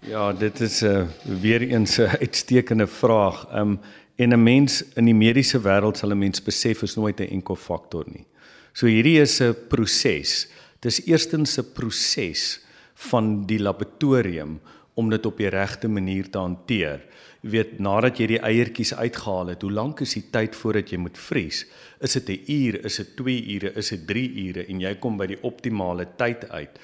Ja, 0.00 0.32
dit 0.32 0.60
is 0.60 0.82
'n 0.82 0.86
uh, 0.86 1.06
weer 1.40 1.62
eens 1.62 1.98
'n 1.98 2.16
uitstekende 2.20 2.86
vraag. 2.86 3.46
Um 3.54 3.80
en 4.16 4.32
'n 4.32 4.42
mens 4.42 4.84
in 4.94 5.04
die 5.04 5.14
mediese 5.14 5.60
wêreld 5.60 5.96
sal 5.96 6.10
'n 6.10 6.18
mens 6.18 6.42
besef 6.42 6.82
is 6.82 6.96
nooit 6.96 7.20
'n 7.20 7.30
enkel 7.30 7.56
faktor 7.56 8.04
nie. 8.06 8.26
So 8.72 8.86
hierdie 8.86 9.20
is 9.20 9.40
'n 9.40 9.54
proses. 9.68 10.48
Dis 10.80 11.06
eerstens 11.06 11.58
'n 11.58 11.72
proses 11.72 12.60
van 12.94 13.46
die 13.46 13.58
laboratorium 13.58 14.60
om 14.96 15.10
dit 15.12 15.26
op 15.28 15.40
die 15.40 15.50
regte 15.52 15.88
manier 15.92 16.28
te 16.32 16.40
hanteer. 16.40 17.02
Jy 17.44 17.50
weet, 17.52 17.72
nadat 17.84 18.18
jy 18.18 18.30
die 18.32 18.40
eiertjies 18.40 18.94
uitgehaal 18.96 19.52
het, 19.52 19.62
hoe 19.62 19.72
lank 19.72 20.00
is 20.02 20.14
die 20.16 20.24
tyd 20.32 20.56
voordat 20.56 20.90
jy 20.90 20.98
moet 20.98 21.18
vries? 21.20 21.64
Is 22.00 22.16
dit 22.16 22.28
'n 22.30 22.52
uur, 22.52 22.84
is 22.84 22.96
dit 22.96 23.16
2 23.16 23.54
ure, 23.54 23.72
is 23.76 23.90
dit 23.90 24.06
3 24.06 24.48
ure 24.48 24.66
en 24.68 24.80
jy 24.80 24.94
kom 24.94 25.16
by 25.16 25.26
die 25.26 25.42
optimale 25.42 26.06
tyd 26.16 26.48
uit? 26.50 26.78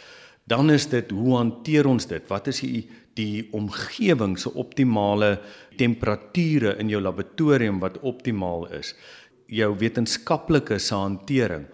Dan 0.47 0.71
is 0.71 0.87
dit 0.87 1.11
hoe 1.11 1.37
hanteer 1.37 1.87
ons 1.87 2.07
dit? 2.07 2.23
Wat 2.29 2.47
is 2.49 2.61
die 2.61 2.89
die 3.15 3.49
omgewing 3.53 4.39
se 4.39 4.49
optimale 4.55 5.39
temperature 5.77 6.79
in 6.79 6.89
jou 6.89 7.01
laboratorium 7.01 7.79
wat 7.81 7.99
optimaal 8.01 8.67
is? 8.73 8.95
Jou 9.47 9.77
wetenskaplike 9.79 10.79
se 10.79 10.95
hantering 10.95 11.67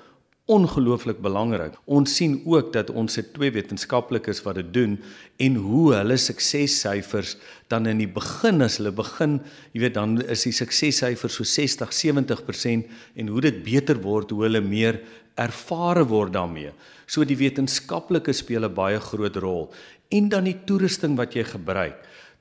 ongelooflik 0.49 1.21
belangrik. 1.21 1.75
Ons 1.85 2.15
sien 2.17 2.39
ook 2.49 2.73
dat 2.73 2.91
ons 2.91 3.13
se 3.13 3.23
twee 3.35 3.53
wetenskaplikes 3.53 4.41
wat 4.47 4.57
dit 4.63 4.71
doen 4.73 4.97
en 5.45 5.59
hoe 5.61 5.93
hulle 5.93 6.17
suksessyfers 6.17 7.35
dan 7.69 7.87
in 7.91 8.01
die 8.01 8.09
begin 8.09 8.65
as 8.65 8.79
hulle 8.81 8.95
begin, 8.97 9.39
jy 9.75 9.85
weet 9.85 9.99
dan 9.99 10.17
is 10.25 10.47
die 10.49 10.55
suksessyfers 10.57 11.37
so 11.37 11.45
60, 11.45 11.93
70% 11.93 12.89
en 13.21 13.33
hoe 13.35 13.45
dit 13.45 13.61
beter 13.67 14.01
word 14.01 14.33
hoe 14.33 14.47
hulle 14.47 14.65
meer 14.65 15.03
ervare 15.39 16.07
word 16.09 16.33
daarmee. 16.35 16.73
So 17.07 17.29
die 17.29 17.39
wetenskaplike 17.39 18.33
speel 18.33 18.65
'n 18.65 18.75
baie 18.75 19.01
groot 19.01 19.37
rol 19.37 19.73
en 20.11 20.29
dan 20.29 20.45
die 20.45 20.57
toerusting 20.65 21.17
wat 21.17 21.35
jy 21.37 21.45
gebruik. 21.45 21.97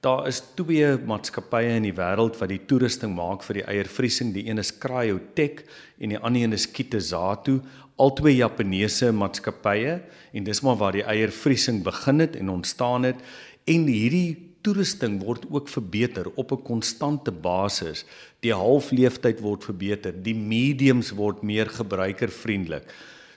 Daar 0.08 0.28
is 0.30 0.38
twee 0.56 0.88
maatskappye 1.04 1.74
in 1.76 1.84
die 1.84 1.96
wêreld 1.96 2.38
wat 2.40 2.48
die 2.48 2.62
toerusting 2.70 3.12
maak 3.18 3.42
vir 3.44 3.58
die 3.58 3.64
eiervriesing. 3.68 4.30
Die 4.32 4.46
een 4.48 4.62
is 4.62 4.70
Cryotech 4.80 5.66
en 6.00 6.14
die 6.14 6.20
ander 6.22 6.46
een 6.46 6.56
is 6.56 6.68
Kitazato, 6.72 7.58
albei 8.00 8.38
Japaneese 8.38 9.10
maatskappye 9.12 9.98
en 10.32 10.48
dis 10.48 10.64
maar 10.64 10.80
waar 10.80 10.96
die 10.96 11.04
eiervriesing 11.04 11.82
begin 11.84 12.24
het 12.24 12.40
en 12.40 12.54
ontstaan 12.54 13.10
het 13.10 13.20
en 13.68 13.90
hierdie 13.92 14.38
toerusting 14.64 15.20
word 15.26 15.44
ook 15.52 15.68
verbeter 15.68 16.32
op 16.36 16.56
'n 16.56 16.64
konstante 16.64 17.32
basis. 17.32 18.06
Die 18.40 18.54
halfleeftyd 18.54 19.42
word 19.42 19.68
verbeter, 19.68 20.14
die 20.14 20.36
mediums 20.36 21.12
word 21.12 21.44
meer 21.44 21.68
gebruikervriendelik. 21.68 22.88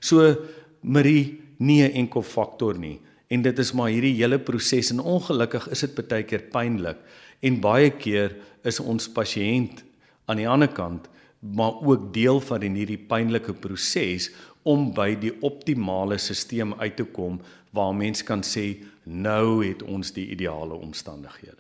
So 0.01 0.37
Marie, 0.83 1.41
nie 1.59 1.83
'n 1.83 1.93
enkel 2.07 2.23
faktor 2.23 2.79
nie 2.79 3.01
en 3.31 3.43
dit 3.43 3.63
is 3.63 3.73
maar 3.73 3.93
hierdie 3.93 4.17
hele 4.19 4.39
proses 4.43 4.91
en 4.91 5.01
ongelukkig 5.01 5.69
is 5.71 5.85
dit 5.87 5.97
baie 6.01 6.27
keer 6.27 6.49
pynlik 6.53 6.99
en 7.47 7.61
baie 7.63 7.91
keer 7.91 8.37
is 8.67 8.81
ons 8.83 9.09
pasiënt 9.15 9.85
aan 10.27 10.43
die 10.43 10.49
ander 10.49 10.71
kant 10.75 11.09
maar 11.41 11.81
ook 11.81 12.11
deel 12.13 12.41
van 12.45 12.67
hierdie 12.67 13.01
pynlike 13.09 13.55
proses 13.63 14.29
om 14.69 14.91
by 14.93 15.15
die 15.17 15.33
optimale 15.47 16.19
stelsel 16.21 16.77
uit 16.83 16.99
te 16.99 17.07
kom 17.17 17.41
waar 17.77 17.95
mens 17.97 18.23
kan 18.27 18.43
sê 18.45 18.83
nou 19.05 19.65
het 19.65 19.83
ons 19.83 20.13
die 20.13 20.27
ideale 20.35 20.75
omstandighede. 20.75 21.59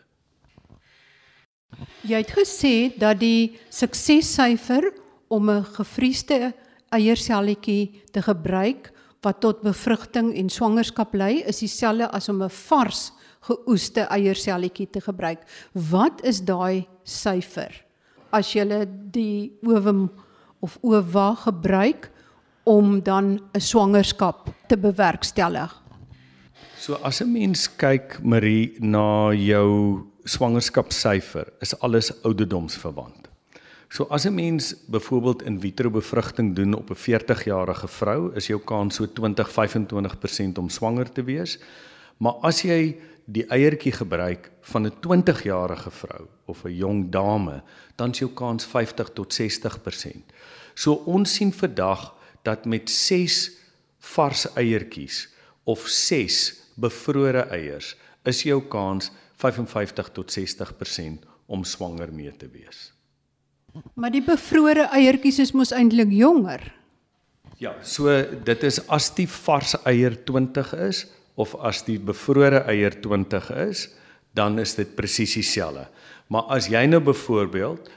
Jy 2.04 2.18
het 2.18 2.32
gesê 2.34 2.74
dat 2.98 3.20
die 3.20 3.56
suksessyfer 3.70 4.90
om 5.28 5.50
'n 5.50 5.64
gevriesde 5.64 6.52
eierselletjie 6.90 8.02
te 8.12 8.22
gebruik 8.22 8.92
wat 9.22 9.40
tot 9.40 9.62
bevrugting 9.62 10.34
en 10.36 10.48
swangerskap 10.48 11.14
lei, 11.14 11.42
is 11.46 11.58
dieselfde 11.58 12.08
as 12.10 12.28
om 12.28 12.42
'n 12.42 12.50
vars 12.50 13.12
geoeste 13.40 14.00
eierselletjie 14.00 14.90
te 14.90 15.00
gebruik. 15.00 15.40
Wat 15.72 16.24
is 16.24 16.40
daai 16.40 16.86
syfer? 17.04 17.72
As 18.32 18.52
jy 18.52 18.86
die 19.10 19.52
ovum 19.62 20.10
of 20.60 20.78
ova 20.82 21.34
gebruik 21.34 22.10
om 22.64 23.02
dan 23.02 23.40
'n 23.54 23.60
swangerskap 23.60 24.50
te 24.68 24.76
bewerkstellig. 24.76 25.82
So 26.78 26.94
as 27.02 27.20
'n 27.20 27.32
mens 27.32 27.68
kyk 27.76 28.22
Marie 28.22 28.76
na 28.80 29.32
jou 29.32 30.06
swangerskapsyfer, 30.24 31.52
is 31.60 31.74
alles 31.80 32.12
ouderdomsverwant. 32.22 33.29
So 33.90 34.06
as 34.08 34.24
'n 34.24 34.34
mens 34.34 34.74
byvoorbeeld 34.86 35.42
in 35.42 35.60
vitro 35.60 35.90
bevrugting 35.90 36.54
doen 36.54 36.74
op 36.74 36.90
'n 36.90 36.94
40-jarige 36.94 37.88
vrou, 37.88 38.34
is 38.34 38.46
jou 38.46 38.60
kans 38.60 38.94
so 38.94 39.06
20-25% 39.06 40.58
om 40.58 40.68
swanger 40.68 41.12
te 41.12 41.22
wees. 41.22 41.58
Maar 42.16 42.32
as 42.32 42.62
jy 42.62 42.96
die 43.24 43.46
eiertjie 43.46 43.92
gebruik 43.92 44.50
van 44.60 44.86
'n 44.86 45.00
20-jarige 45.00 45.90
vrou 45.90 46.26
of 46.44 46.64
'n 46.64 46.76
jong 46.76 47.10
dame, 47.10 47.62
dan 47.96 48.10
is 48.10 48.18
jou 48.18 48.30
kans 48.30 48.64
50 48.64 49.10
tot 49.12 49.32
60%. 49.34 50.32
So 50.74 50.92
ons 50.92 51.34
sien 51.34 51.52
vandag 51.52 52.14
dat 52.42 52.64
met 52.64 52.90
6 52.90 53.50
vars 53.98 54.54
eiertjies 54.54 55.28
of 55.64 55.88
6 55.88 56.62
bevrore 56.74 57.40
eiers 57.40 57.96
is 58.22 58.42
jou 58.42 58.62
kans 58.68 59.10
55 59.34 60.08
tot 60.12 60.30
60% 60.30 61.26
om 61.46 61.64
swanger 61.64 62.12
mee 62.12 62.36
te 62.36 62.48
wees. 62.48 62.99
Maar 63.94 64.12
die 64.14 64.24
bevrore 64.24 64.88
eiertjies 64.94 65.38
is 65.44 65.54
mos 65.56 65.72
eintlik 65.76 66.12
jonger. 66.14 66.62
Ja, 67.60 67.74
so 67.84 68.08
dit 68.44 68.62
is 68.64 68.80
as 68.88 69.10
die 69.16 69.28
vars 69.28 69.74
eier 69.88 70.16
20 70.26 70.72
is 70.88 71.04
of 71.40 71.52
as 71.60 71.82
die 71.84 71.98
bevrore 72.00 72.64
eier 72.70 72.94
20 73.02 73.50
is, 73.68 73.88
dan 74.36 74.58
is 74.62 74.74
dit 74.78 74.94
presies 74.96 75.34
dieselfde. 75.36 75.86
Maar 76.30 76.52
as 76.56 76.70
jy 76.70 76.84
nou 76.88 77.02
byvoorbeeld 77.04 77.90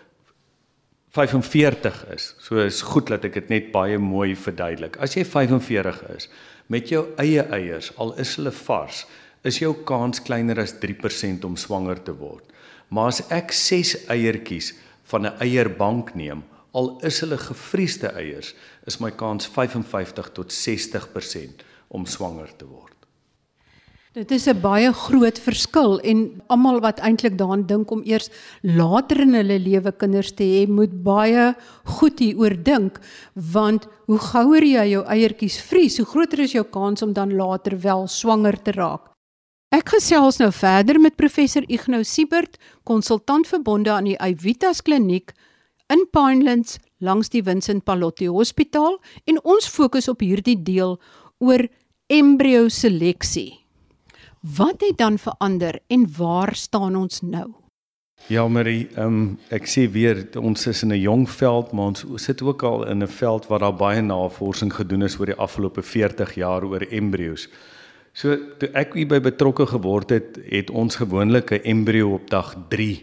45 1.14 2.00
is, 2.16 2.32
so 2.42 2.58
is 2.58 2.82
goed 2.82 3.12
dat 3.14 3.26
ek 3.28 3.38
dit 3.38 3.52
net 3.52 3.72
baie 3.74 4.00
mooi 4.02 4.34
verduidelik. 4.36 4.98
As 4.98 5.14
jy 5.14 5.24
45 5.28 6.02
is 6.16 6.30
met 6.74 6.90
jou 6.90 7.06
eie 7.22 7.44
eiers, 7.54 7.92
al 8.02 8.16
is 8.22 8.34
hulle 8.40 8.54
vars, 8.64 9.04
is 9.46 9.60
jou 9.62 9.76
kans 9.86 10.24
kleiner 10.26 10.58
as 10.64 10.74
3% 10.82 11.46
om 11.46 11.58
swanger 11.60 12.00
te 12.02 12.16
word. 12.18 12.48
Maar 12.90 13.12
as 13.12 13.22
ek 13.36 13.54
6 13.54 14.08
eiertjies 14.14 14.72
van 15.14 15.28
'n 15.30 15.38
eierbank 15.46 16.16
neem, 16.18 16.42
al 16.74 16.98
is 17.06 17.22
hulle 17.22 17.38
gevriesde 17.38 18.10
eiers, 18.18 18.56
is 18.90 19.00
my 19.00 19.12
kans 19.12 19.46
55 19.46 20.34
tot 20.34 20.52
60% 20.52 21.62
om 21.88 22.06
swanger 22.06 22.50
te 22.58 22.66
word. 22.66 22.94
Dit 24.14 24.32
is 24.32 24.48
'n 24.48 24.62
baie 24.62 24.94
groot 24.94 25.40
verskil 25.40 26.00
en 26.00 26.42
almal 26.48 26.80
wat 26.82 27.00
eintlik 27.00 27.38
daaraan 27.38 27.66
dink 27.66 27.92
om 27.92 28.04
eers 28.06 28.30
later 28.62 29.22
in 29.22 29.34
hulle 29.34 29.60
lewe 29.60 29.92
kinders 29.92 30.32
te 30.32 30.44
hê, 30.44 30.68
moet 30.68 31.04
baie 31.04 31.56
goed 31.84 32.20
hieroor 32.20 32.64
dink 32.64 33.00
want 33.34 33.88
hoe 34.06 34.20
gouer 34.20 34.64
jy 34.64 34.86
jou 34.92 35.04
eiertjies 35.06 35.58
vries, 35.62 35.98
hoe 35.98 36.06
groter 36.06 36.40
is 36.40 36.54
jou 36.54 36.64
kans 36.64 37.02
om 37.02 37.14
dan 37.14 37.36
later 37.36 37.80
wel 37.80 38.08
swanger 38.08 38.62
te 38.62 38.72
raak. 38.72 39.13
Ek 39.74 39.90
gesels 39.90 40.38
nou 40.38 40.52
verder 40.54 41.00
met 41.02 41.16
professor 41.18 41.66
Ignou 41.66 42.04
Siebert, 42.06 42.60
konsultant 42.86 43.48
verbonde 43.50 43.90
aan 43.90 44.06
die 44.06 44.20
Avitas 44.22 44.84
kliniek 44.86 45.32
in 45.90 46.04
Pinelands 46.14 46.78
langs 47.02 47.34
die 47.34 47.42
Vincent 47.42 47.82
Pallotti 47.82 48.28
Hospitaal 48.30 49.00
en 49.26 49.42
ons 49.42 49.66
fokus 49.66 50.12
op 50.14 50.22
hierdie 50.22 50.60
deel 50.62 51.00
oor 51.42 51.66
embrio 52.06 52.70
seleksie. 52.70 53.66
Wat 54.46 54.86
het 54.86 55.02
dan 55.02 55.18
verander 55.18 55.82
en 55.90 56.06
waar 56.20 56.54
staan 56.54 56.94
ons 56.94 57.24
nou? 57.26 57.50
Ja, 58.30 58.46
Marie, 58.46 58.92
um, 59.02 59.40
ek 59.50 59.66
sê 59.66 59.90
weer 59.90 60.28
ons 60.38 60.68
is 60.70 60.84
in 60.84 60.94
'n 60.94 61.02
jong 61.02 61.26
veld, 61.26 61.74
maar 61.74 61.98
ons 61.98 62.06
sit 62.22 62.42
ook 62.46 62.62
al 62.64 62.86
in 62.94 63.02
'n 63.02 63.08
veld 63.08 63.48
waar 63.50 63.60
daar 63.60 63.76
baie 63.76 64.02
navorsing 64.02 64.74
gedoen 64.74 65.02
is 65.02 65.18
oor 65.20 65.26
die 65.26 65.42
afgelope 65.42 65.82
40 65.82 66.36
jaar 66.36 66.64
oor 66.64 66.86
embryos. 66.92 67.50
So 68.14 68.38
toe 68.62 68.70
ek 68.78 68.94
hier 68.94 69.10
by 69.10 69.18
betrokke 69.26 69.66
geword 69.72 70.12
het, 70.14 70.38
het 70.46 70.70
ons 70.70 71.00
gewoonlik 71.02 71.50
'n 71.52 71.66
embrio 71.66 72.14
op 72.14 72.30
dag 72.30 72.54
3 72.70 73.02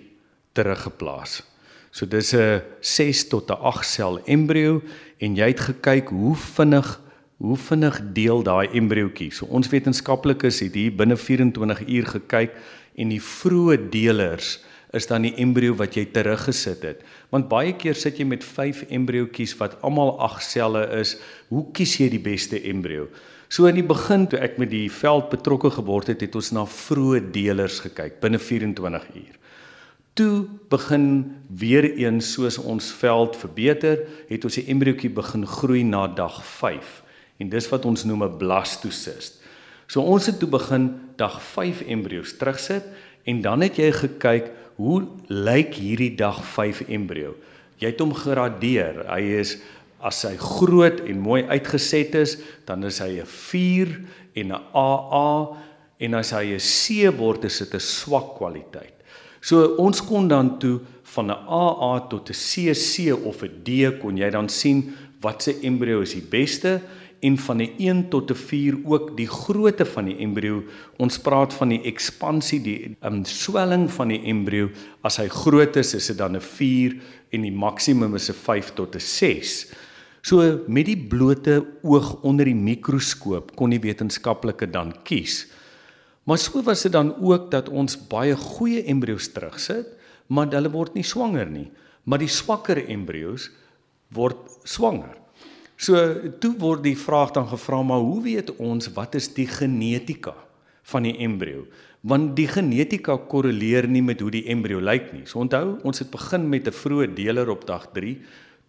teruggeplaas. 0.55 1.43
So 1.91 2.07
dis 2.07 2.33
'n 2.33 2.63
6 2.81 3.29
tot 3.29 3.51
'n 3.51 3.59
8 3.59 3.85
sel 3.85 4.21
embrio 4.25 4.83
en 5.19 5.35
jy 5.35 5.47
het 5.47 5.61
gekyk 5.61 6.09
hoe 6.09 6.37
vinnig 6.37 7.01
hoe 7.41 7.57
vinnig 7.57 8.01
deel 8.13 8.43
daai 8.43 8.69
embriootjie. 8.73 9.33
So 9.33 9.47
ons 9.47 9.69
wetenskaplikes 9.69 10.61
het 10.61 10.75
hier 10.75 10.93
binne 10.93 11.17
24 11.17 11.89
uur 11.89 12.07
gekyk 12.07 12.53
en 12.95 13.09
die 13.09 13.23
vroeë 13.23 13.89
deelers 13.91 14.61
is 14.93 15.07
dan 15.07 15.23
die 15.23 15.35
embrio 15.35 15.75
wat 15.75 15.95
jy 15.95 16.05
teruggesit 16.13 16.83
het. 16.83 17.03
Want 17.31 17.49
baie 17.49 17.73
keer 17.73 17.95
sit 17.95 18.19
jy 18.19 18.25
met 18.25 18.45
5 18.45 18.85
embriootjies 18.91 19.57
wat 19.57 19.79
almal 19.83 20.19
8 20.21 20.43
selle 20.43 20.87
is. 21.01 21.17
Hoe 21.49 21.67
kies 21.73 21.97
jy 21.97 22.09
die 22.11 22.23
beste 22.23 22.61
embrio? 22.63 23.09
So 23.51 23.67
in 23.67 23.81
die 23.81 23.87
begin 23.87 24.29
toe 24.31 24.39
ek 24.39 24.61
met 24.63 24.71
die 24.71 24.87
veld 24.95 25.27
betrokke 25.33 25.73
geword 25.75 26.13
het, 26.13 26.21
het 26.23 26.37
ons 26.39 26.53
na 26.55 26.63
vroeë 26.71 27.33
deelers 27.35 27.81
gekyk 27.83 28.21
binne 28.23 28.39
24 28.39 29.09
uur. 29.19 29.33
Toe 30.15 30.35
begin 30.71 31.09
weer 31.59 31.89
eens 31.89 32.29
soos 32.37 32.61
ons 32.63 32.93
veld 33.01 33.35
verbeter, 33.41 34.05
het 34.31 34.47
ons 34.47 34.59
die 34.61 34.69
embriootjie 34.71 35.11
begin 35.17 35.49
groei 35.51 35.83
na 35.83 36.05
dag 36.07 36.39
5 36.47 36.93
en 37.43 37.51
dis 37.51 37.69
wat 37.73 37.89
ons 37.91 38.07
noem 38.07 38.23
'n 38.23 38.39
blastocyst. 38.39 39.43
So 39.91 40.01
ons 40.01 40.27
het 40.27 40.39
toe 40.39 40.49
begin 40.49 41.01
dag 41.17 41.43
5 41.43 41.83
embrio's 41.91 42.37
terugsit 42.39 42.87
en 43.27 43.43
dan 43.43 43.67
het 43.67 43.77
jy 43.77 43.91
gekyk 43.91 44.53
hoe 44.77 45.09
lyk 45.27 45.75
hierdie 45.75 46.15
dag 46.15 46.39
5 46.45 46.87
embrio. 46.89 47.35
Jy 47.81 47.89
het 47.89 48.01
hom 48.01 48.15
gradeer. 48.15 49.07
Hy 49.09 49.23
is 49.41 49.59
as 50.03 50.23
hy 50.25 50.37
groot 50.37 51.01
en 51.01 51.21
mooi 51.21 51.43
uitgeset 51.45 52.15
is, 52.15 52.39
dan 52.67 52.85
is 52.85 52.99
hy 52.99 53.21
'n 53.21 53.27
4 53.27 54.01
en 54.35 54.53
'n 54.53 54.63
AA 54.75 55.57
en 56.01 56.15
as 56.15 56.31
hy 56.31 56.55
'n 56.55 56.59
C 56.59 57.11
word, 57.11 57.45
is 57.45 57.59
dit 57.59 57.75
'n 57.75 57.81
swak 57.81 58.37
kwaliteit. 58.37 58.95
So 59.41 59.77
ons 59.77 60.01
kon 60.05 60.29
dan 60.29 60.59
toe 60.59 60.81
van 61.15 61.31
'n 61.31 61.45
AA 61.49 62.09
tot 62.09 62.31
'n 62.31 62.35
CC 62.35 63.13
of 63.13 63.43
'n 63.43 63.63
D 63.65 63.99
kon 64.01 64.17
jy 64.17 64.31
dan 64.31 64.49
sien 64.49 64.95
wat 65.21 65.43
se 65.43 65.61
embrio 65.63 66.01
is 66.01 66.15
die 66.15 66.29
beste 66.31 66.81
en 67.21 67.39
van 67.39 67.61
'n 67.61 67.73
1 67.79 68.09
tot 68.09 68.31
'n 68.31 68.35
4 68.35 68.75
ook 68.85 69.17
die 69.17 69.29
grootte 69.29 69.85
van 69.85 70.05
die 70.05 70.19
embrio. 70.19 70.63
Ons 70.97 71.19
praat 71.19 71.55
van 71.55 71.69
die 71.69 71.83
ekspansie, 71.83 72.63
die 72.63 72.97
um, 73.03 73.25
swelling 73.25 73.91
van 73.91 74.09
die 74.09 74.23
embrio. 74.25 74.71
As 75.03 75.17
hy 75.17 75.29
groot 75.29 75.77
is, 75.77 75.95
is 75.95 76.07
dit 76.07 76.19
dan 76.19 76.37
'n 76.37 76.41
4 76.41 76.97
en 77.31 77.43
die 77.43 77.53
maksimum 77.53 78.15
is 78.15 78.31
'n 78.31 78.35
5 78.35 78.75
tot 78.75 78.95
'n 78.95 79.01
6. 79.01 79.73
So 80.23 80.45
met 80.69 80.87
die 80.87 80.99
blote 80.99 81.63
oog 81.83 82.23
onder 82.27 82.45
die 82.45 82.57
mikroskoop 82.57 83.55
kon 83.57 83.73
die 83.73 83.81
wetenskaplike 83.81 84.69
dan 84.71 84.93
kies. 85.05 85.47
Maar 86.29 86.39
so 86.39 86.63
was 86.63 86.85
dit 86.85 86.93
dan 86.93 87.15
ook 87.17 87.49
dat 87.51 87.69
ons 87.69 87.97
baie 88.09 88.37
goeie 88.37 88.85
embrio's 88.85 89.31
terugsit, 89.33 89.89
maar 90.29 90.51
hulle 90.53 90.71
word 90.71 90.95
nie 90.95 91.07
swanger 91.07 91.49
nie, 91.49 91.71
maar 92.05 92.21
die 92.21 92.31
swakker 92.31 92.79
embrio's 92.87 93.49
word 94.15 94.39
swanger. 94.69 95.17
So 95.81 95.97
toe 96.43 96.53
word 96.61 96.85
die 96.85 96.99
vraag 96.99 97.33
dan 97.33 97.49
gevra 97.49 97.81
maar 97.83 98.05
hoe 98.05 98.21
weet 98.27 98.53
ons 98.61 98.91
wat 98.93 99.17
is 99.17 99.31
die 99.33 99.49
genetika 99.49 100.35
van 100.93 101.09
die 101.09 101.17
embrio? 101.25 101.65
Want 102.05 102.35
die 102.37 102.49
genetika 102.49 103.17
korreleer 103.17 103.89
nie 103.89 104.03
met 104.05 104.21
hoe 104.21 104.31
die 104.33 104.45
embrio 104.53 104.81
lyk 104.81 105.11
nie. 105.15 105.25
So 105.25 105.41
onthou, 105.41 105.79
ons 105.85 106.01
het 106.05 106.11
begin 106.13 106.49
met 106.49 106.69
'n 106.69 106.77
vroeë 106.77 107.15
deler 107.15 107.49
op 107.49 107.67
dag 107.67 107.89
3. 107.93 108.19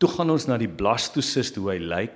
Toe 0.01 0.09
gaan 0.09 0.33
ons 0.33 0.47
na 0.49 0.57
die 0.57 0.69
blastocyst 0.69 1.59
hoe 1.61 1.75
hy 1.75 1.77
lyk. 1.77 2.15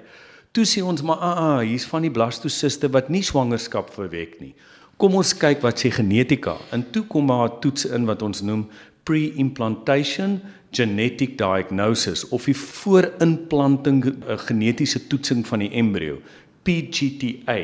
Toe 0.58 0.66
sê 0.66 0.82
ons 0.82 1.04
maar 1.06 1.22
ah, 1.22 1.42
ah 1.44 1.60
hier's 1.62 1.86
van 1.86 2.06
die 2.08 2.14
blastocyste 2.14 2.90
wat 2.96 3.12
nie 3.14 3.22
swangerskap 3.26 3.92
verwek 3.94 4.40
nie. 4.42 4.56
Kom 4.98 5.18
ons 5.20 5.36
kyk 5.38 5.62
wat 5.62 5.84
sê 5.84 5.92
genetika. 5.94 6.56
En 6.74 6.82
toe 6.96 7.04
kom 7.12 7.28
maar 7.30 7.50
'n 7.50 7.62
toets 7.62 7.86
in 7.86 8.08
wat 8.10 8.22
ons 8.26 8.42
noem 8.42 8.66
pre-implantation 9.04 10.40
genetic 10.72 11.38
diagnosis 11.38 12.26
of 12.30 12.46
die 12.46 12.58
voorinplanting 12.58 14.04
uh, 14.06 14.38
genetiese 14.48 15.08
toetsing 15.08 15.46
van 15.48 15.60
die 15.60 15.72
embrio 15.72 16.20
PGTA. 16.64 17.60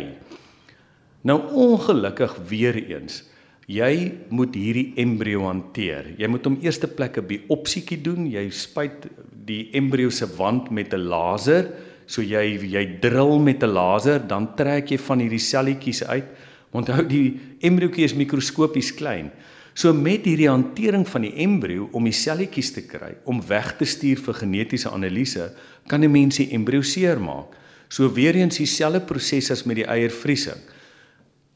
Nou 1.22 1.40
ongelukkig 1.52 2.38
weer 2.48 2.78
eens 2.78 3.24
jy 3.72 4.12
moet 4.30 4.56
hierdie 4.58 4.92
embrio 5.00 5.46
hanteer. 5.48 6.14
Jy 6.20 6.28
moet 6.28 6.48
hom 6.48 6.58
eerste 6.62 6.88
plek 6.88 7.18
'n 7.18 7.28
biopsiekie 7.28 8.02
doen. 8.02 8.28
Jy 8.28 8.50
spuit 8.50 9.08
die 9.46 9.70
embrio 9.78 10.10
se 10.10 10.28
wand 10.38 10.70
met 10.72 10.94
'n 10.94 11.08
laser. 11.08 11.72
So 12.06 12.22
jy 12.22 12.60
jy 12.60 13.00
drill 13.00 13.40
met 13.40 13.64
'n 13.64 13.74
laser, 13.74 14.20
dan 14.20 14.56
trek 14.56 14.90
jy 14.90 14.98
van 14.98 15.20
hierdie 15.20 15.40
selletjies 15.40 16.04
uit. 16.04 16.26
Onthou 16.72 17.08
die 17.08 17.40
embriootjie 17.60 18.04
is 18.04 18.14
mikroskopies 18.14 18.94
klein. 18.96 19.32
So 19.74 19.94
met 19.94 20.26
hierdie 20.28 20.50
hantering 20.50 21.08
van 21.08 21.22
die 21.22 21.34
embrio 21.44 21.90
om 21.92 22.04
die 22.04 22.16
selletjies 22.16 22.72
te 22.72 22.82
kry 22.82 23.16
om 23.26 23.42
weg 23.48 23.78
te 23.78 23.86
stuur 23.86 24.18
vir 24.18 24.34
genetiese 24.34 24.90
analise, 24.90 25.52
kan 25.88 26.04
'n 26.04 26.12
mens 26.12 26.38
die 26.38 26.52
embrio 26.52 26.82
seermaak. 26.82 27.56
So 27.90 28.10
weer 28.14 28.36
eens 28.36 28.58
dieselfde 28.58 29.02
proses 29.02 29.52
as 29.52 29.66
met 29.66 29.76
die 29.76 29.86
eiervriesing. 29.86 30.60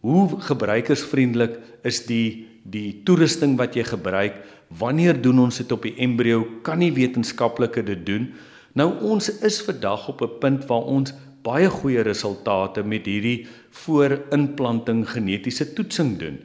Hoe 0.02 0.42
gebruikersvriendelik 0.42 1.60
is 1.84 2.06
die 2.06 2.48
die 2.66 3.02
toerusting 3.06 3.56
wat 3.58 3.78
jy 3.78 3.86
gebruik? 3.86 4.42
Wanneer 4.74 5.22
doen 5.22 5.46
ons 5.46 5.62
dit 5.62 5.72
op 5.72 5.86
die 5.86 5.96
embrio? 6.02 6.44
Kan 6.66 6.82
nie 6.82 6.92
wetenskaplike 6.92 7.84
dit 7.86 8.06
doen? 8.06 8.34
Nou 8.74 8.90
ons 9.06 9.30
is 9.46 9.62
vandag 9.62 10.10
op 10.10 10.22
'n 10.22 10.40
punt 10.40 10.66
waar 10.68 10.90
ons 10.90 11.14
baie 11.46 11.70
goeie 11.70 12.02
resultate 12.02 12.84
met 12.84 13.06
hierdie 13.06 13.48
voorinplanting 13.72 15.06
genetiese 15.06 15.74
toetsing 15.74 16.18
doen 16.20 16.40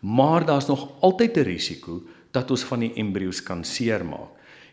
maar 0.00 0.46
daar's 0.46 0.66
nog 0.66 1.00
altyd 1.00 1.36
'n 1.36 1.40
risiko 1.40 2.02
dat 2.30 2.50
ons 2.50 2.62
van 2.62 2.78
die 2.78 2.92
embrio's 2.94 3.42
kan 3.42 3.64
seermaak. 3.64 4.28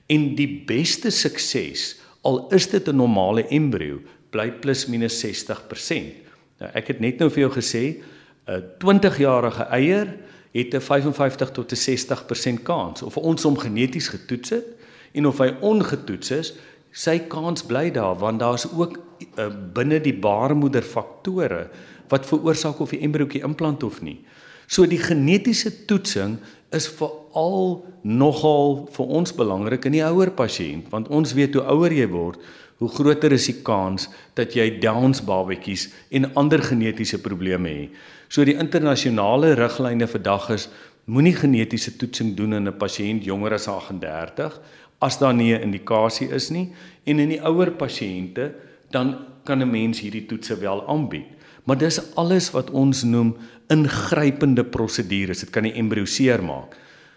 En 0.06 0.36
die 0.36 0.64
beste 0.66 1.10
sukses, 1.10 2.00
al 2.22 2.48
is 2.52 2.70
dit 2.70 2.88
'n 2.88 2.96
normale 2.96 3.48
embrio, 3.48 4.00
bly 4.30 4.52
plus 4.52 4.86
minus 4.86 5.20
60%. 5.20 6.14
Nou 6.60 6.72
ek 6.74 6.88
het 6.88 7.00
net 7.00 7.18
nou 7.18 7.30
vir 7.30 7.40
jou 7.40 7.52
gesê, 7.52 8.04
'n 8.48 8.64
20-jarige 8.78 9.64
eier 9.64 10.18
het 10.54 10.74
'n 10.74 10.82
55 10.82 11.52
tot 11.52 11.72
'n 11.72 11.76
60% 11.76 12.64
kans 12.64 13.02
of 13.02 13.18
ons 13.18 13.44
hom 13.44 13.58
geneties 13.58 14.08
getoets 14.08 14.50
het 14.50 14.66
en 15.12 15.28
of 15.28 15.38
hy 15.38 15.54
ongetoets 15.62 16.32
is, 16.32 16.54
sy 16.92 17.20
kans 17.20 17.66
bly 17.66 17.92
daar 17.92 18.18
want 18.18 18.40
daar's 18.40 18.68
ook 18.70 18.98
uh, 19.38 19.48
binne 19.74 20.00
die 20.02 20.14
baarmoeder 20.14 20.82
faktore 20.86 21.70
wat 22.08 22.26
veroorsaak 22.26 22.80
of 22.80 22.94
die 22.94 23.02
embriootjie 23.02 23.44
implant 23.44 23.84
of 23.84 24.02
nie. 24.02 24.20
So 24.68 24.86
die 24.86 25.02
genetiese 25.02 25.86
toetsing 25.86 26.38
is 26.72 26.88
veral 26.88 27.86
nogal 28.02 28.90
vir 28.94 29.06
ons 29.06 29.34
belangrik 29.34 29.86
in 29.86 29.98
die 29.98 30.06
ouer 30.06 30.32
pasiënt 30.32 30.90
want 30.94 31.08
ons 31.08 31.34
weet 31.34 31.54
hoe 31.58 31.66
ouer 31.74 31.94
jy 31.94 32.08
word, 32.08 32.40
hoe 32.78 32.90
groter 32.90 33.32
is 33.32 33.46
die 33.50 33.62
kans 33.66 34.10
dat 34.38 34.56
jy 34.58 34.80
Downs 34.84 35.22
babatjies 35.26 35.90
en 36.12 36.30
ander 36.40 36.62
genetiese 36.62 37.22
probleme 37.22 37.70
het. 37.70 38.02
So 38.34 38.42
die 38.42 38.56
internasionale 38.58 39.52
riglyne 39.54 40.08
vandag 40.10 40.48
is 40.56 40.64
moenie 41.06 41.36
genetiese 41.38 41.92
toetsing 42.02 42.32
doen 42.34 42.56
in 42.58 42.68
'n 42.68 42.80
pasiënt 42.82 43.26
jonger 43.30 43.54
as 43.54 43.68
38 43.68 44.56
as 45.02 45.20
daar 45.20 45.34
nie 45.34 45.54
'n 45.54 45.62
indikasie 45.62 46.30
is 46.34 46.50
nie 46.50 46.74
en 47.06 47.20
in 47.20 47.30
die 47.30 47.42
ouer 47.42 47.72
pasiënte 47.72 48.52
dan 48.90 49.18
kan 49.46 49.62
'n 49.62 49.70
mens 49.70 50.00
hierdie 50.00 50.26
toetse 50.26 50.56
wel 50.60 50.82
aanbied. 50.88 51.28
Maar 51.66 51.78
dis 51.78 52.16
alles 52.16 52.52
wat 52.52 52.72
ons 52.72 53.04
noem 53.04 53.38
ingrypende 53.70 54.64
prosedures. 54.64 55.40
Dit 55.40 55.50
kan 55.50 55.64
die 55.64 55.74
embrio 55.74 56.06
seer 56.06 56.44
maak. 56.44 56.76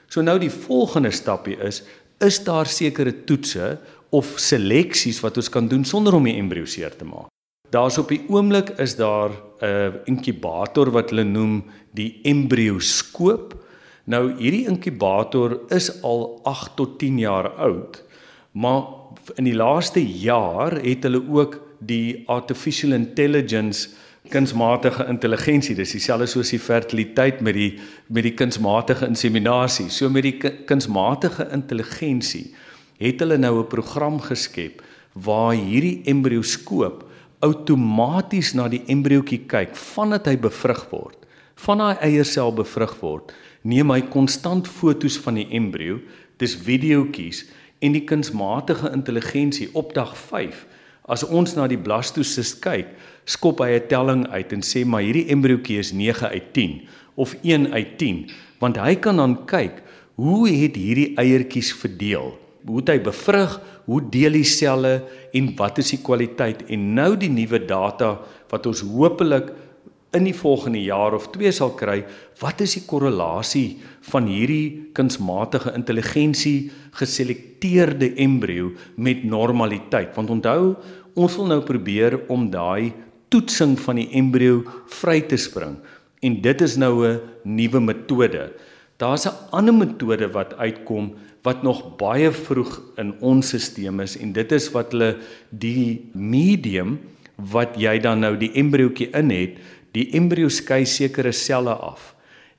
So 0.09 0.21
nou 0.21 0.39
die 0.39 0.51
volgende 0.51 1.11
stapie 1.11 1.57
is 1.57 1.83
is 2.21 2.45
daar 2.45 2.67
sekere 2.67 3.25
toetse 3.25 3.79
of 4.11 4.35
seleksies 4.37 5.21
wat 5.21 5.37
ons 5.37 5.49
kan 5.49 5.69
doen 5.69 5.85
sonder 5.85 6.15
om 6.15 6.25
die 6.25 6.37
embrio 6.37 6.65
seer 6.65 6.97
te 6.97 7.05
maak. 7.05 7.36
Daar's 7.71 7.99
op 7.99 8.09
die 8.09 8.23
oomblik 8.29 8.69
is 8.79 8.97
daar 8.97 9.31
'n 9.61 10.01
inkubator 10.05 10.91
wat 10.91 11.11
hulle 11.11 11.25
noem 11.25 11.65
die 11.91 12.21
embrioskoop. 12.23 13.55
Nou 14.05 14.33
hierdie 14.39 14.67
inkubator 14.69 15.61
is 15.69 16.03
al 16.03 16.41
8 16.43 16.77
tot 16.77 16.99
10 16.99 17.19
jaar 17.19 17.49
oud, 17.51 18.05
maar 18.53 18.83
in 19.35 19.45
die 19.45 19.55
laaste 19.55 20.01
jaar 20.01 20.73
het 20.83 21.03
hulle 21.03 21.23
ook 21.29 21.61
die 21.79 22.23
artificial 22.27 22.93
intelligence 22.93 23.89
kunsmatige 24.29 25.07
intelligensie 25.07 25.75
dis 25.79 25.93
dieselfde 25.95 26.27
soos 26.27 26.51
die 26.51 26.61
fertiliteit 26.63 27.41
met 27.41 27.55
die 27.55 27.79
met 28.11 28.27
die 28.27 28.35
kunsmatige 28.35 29.07
inseminasie 29.07 29.89
so 29.91 30.11
met 30.11 30.27
die 30.27 30.39
kunsmatige 30.67 31.47
intelligensie 31.55 32.55
het 32.99 33.21
hulle 33.23 33.39
nou 33.39 33.61
'n 33.61 33.69
program 33.71 34.21
geskep 34.21 34.83
waar 35.13 35.55
hierdie 35.55 36.03
embrioskoop 36.05 37.06
outomaties 37.41 38.55
na 38.55 38.69
die 38.69 38.83
embriootjie 38.89 39.45
kyk 39.51 39.77
vandat 39.77 40.27
hy 40.27 40.37
bevrug 40.37 40.87
word. 40.91 41.19
Van 41.57 41.81
daai 41.81 41.97
eiersel 42.05 42.53
bevrug 42.53 42.95
word 43.01 43.33
neem 43.67 43.91
hy 43.91 44.03
konstant 44.13 44.69
fotos 44.71 45.17
van 45.25 45.41
die 45.41 45.49
embrio 45.57 45.99
dis 46.41 46.55
videoetjies 46.67 47.47
en 47.85 47.97
die 47.97 48.05
kunsmatige 48.09 48.93
intelligensie 48.95 49.69
op 49.75 49.95
dag 49.97 50.13
5 50.17 50.65
as 51.13 51.25
ons 51.25 51.55
na 51.57 51.67
die 51.71 51.81
blastosis 51.81 52.55
kyk 52.63 52.93
skop 53.27 53.63
hy 53.65 53.71
'n 53.79 53.89
telling 53.89 54.23
uit 54.31 54.53
en 54.53 54.63
sê 54.63 54.85
maar 54.85 55.03
hierdie 55.03 55.31
embriootjie 55.35 55.79
is 55.79 55.93
9 55.93 56.29
uit 56.29 56.53
10 56.53 56.81
of 57.17 57.35
1 57.43 57.73
uit 57.73 57.99
10 57.99 58.31
want 58.61 58.77
hy 58.77 58.95
kan 58.95 59.17
dan 59.17 59.47
kyk 59.47 59.83
hoe 60.15 60.49
het 60.49 60.77
hierdie 60.77 61.15
eiertjies 61.17 61.73
verdeel 61.73 62.39
hoe 62.67 62.83
hy 62.87 62.99
bevrug 63.03 63.59
hoe 63.87 64.01
deel 64.11 64.39
die 64.41 64.49
selle 64.49 64.97
en 65.37 65.53
wat 65.59 65.79
is 65.79 65.93
die 65.95 66.03
kwaliteit 66.03 66.67
en 66.73 66.95
nou 66.99 67.15
die 67.17 67.31
nuwe 67.31 67.63
data 67.67 68.17
wat 68.51 68.67
ons 68.67 68.83
hopelik 68.83 69.53
in 70.17 70.25
die 70.25 70.35
volgende 70.35 70.81
jaar 70.81 71.15
of 71.15 71.31
2 71.35 71.53
sal 71.53 71.75
kry 71.79 72.01
wat 72.41 72.61
is 72.65 72.77
die 72.79 72.85
korrelasie 72.89 73.79
van 74.11 74.29
hierdie 74.31 74.93
kunsmatige 74.97 75.75
intelligensie 75.77 76.71
geselekteerde 76.99 78.15
embrio 78.23 78.73
met 78.97 79.25
normaliteit 79.25 80.15
want 80.17 80.31
onthou 80.31 80.77
ons 81.17 81.37
wil 81.39 81.51
nou 81.55 81.61
probeer 81.65 82.21
om 82.33 82.49
daai 82.53 82.93
toetsing 83.33 83.75
van 83.81 83.99
die 84.01 84.09
embrio 84.19 84.63
vry 85.01 85.21
te 85.29 85.39
spring. 85.41 85.77
En 86.25 86.41
dit 86.43 86.61
is 86.63 86.77
nou 86.77 87.07
'n 87.07 87.21
nuwe 87.45 87.81
metode. 87.81 88.53
Daar's 88.99 89.27
'n 89.27 89.35
ander 89.51 89.75
metode 89.75 90.29
wat 90.33 90.55
uitkom 90.55 91.15
wat 91.47 91.63
nog 91.63 91.83
baie 92.01 92.33
vroeg 92.35 92.75
in 93.01 93.15
ons 93.25 93.55
stelsel 93.55 94.03
is 94.05 94.17
en 94.19 94.35
dit 94.35 94.53
is 94.57 94.67
wat 94.75 94.93
hulle 94.95 95.15
die 95.51 96.11
medium 96.13 96.99
wat 97.53 97.77
jy 97.79 97.99
dan 98.03 98.25
nou 98.25 98.35
die 98.41 98.51
embriootjie 98.57 99.11
in 99.15 99.31
het, 99.31 99.59
die 99.93 100.09
embrio 100.17 100.49
skei 100.53 100.85
sekere 100.89 101.33
selle 101.37 101.75
af 101.77 102.15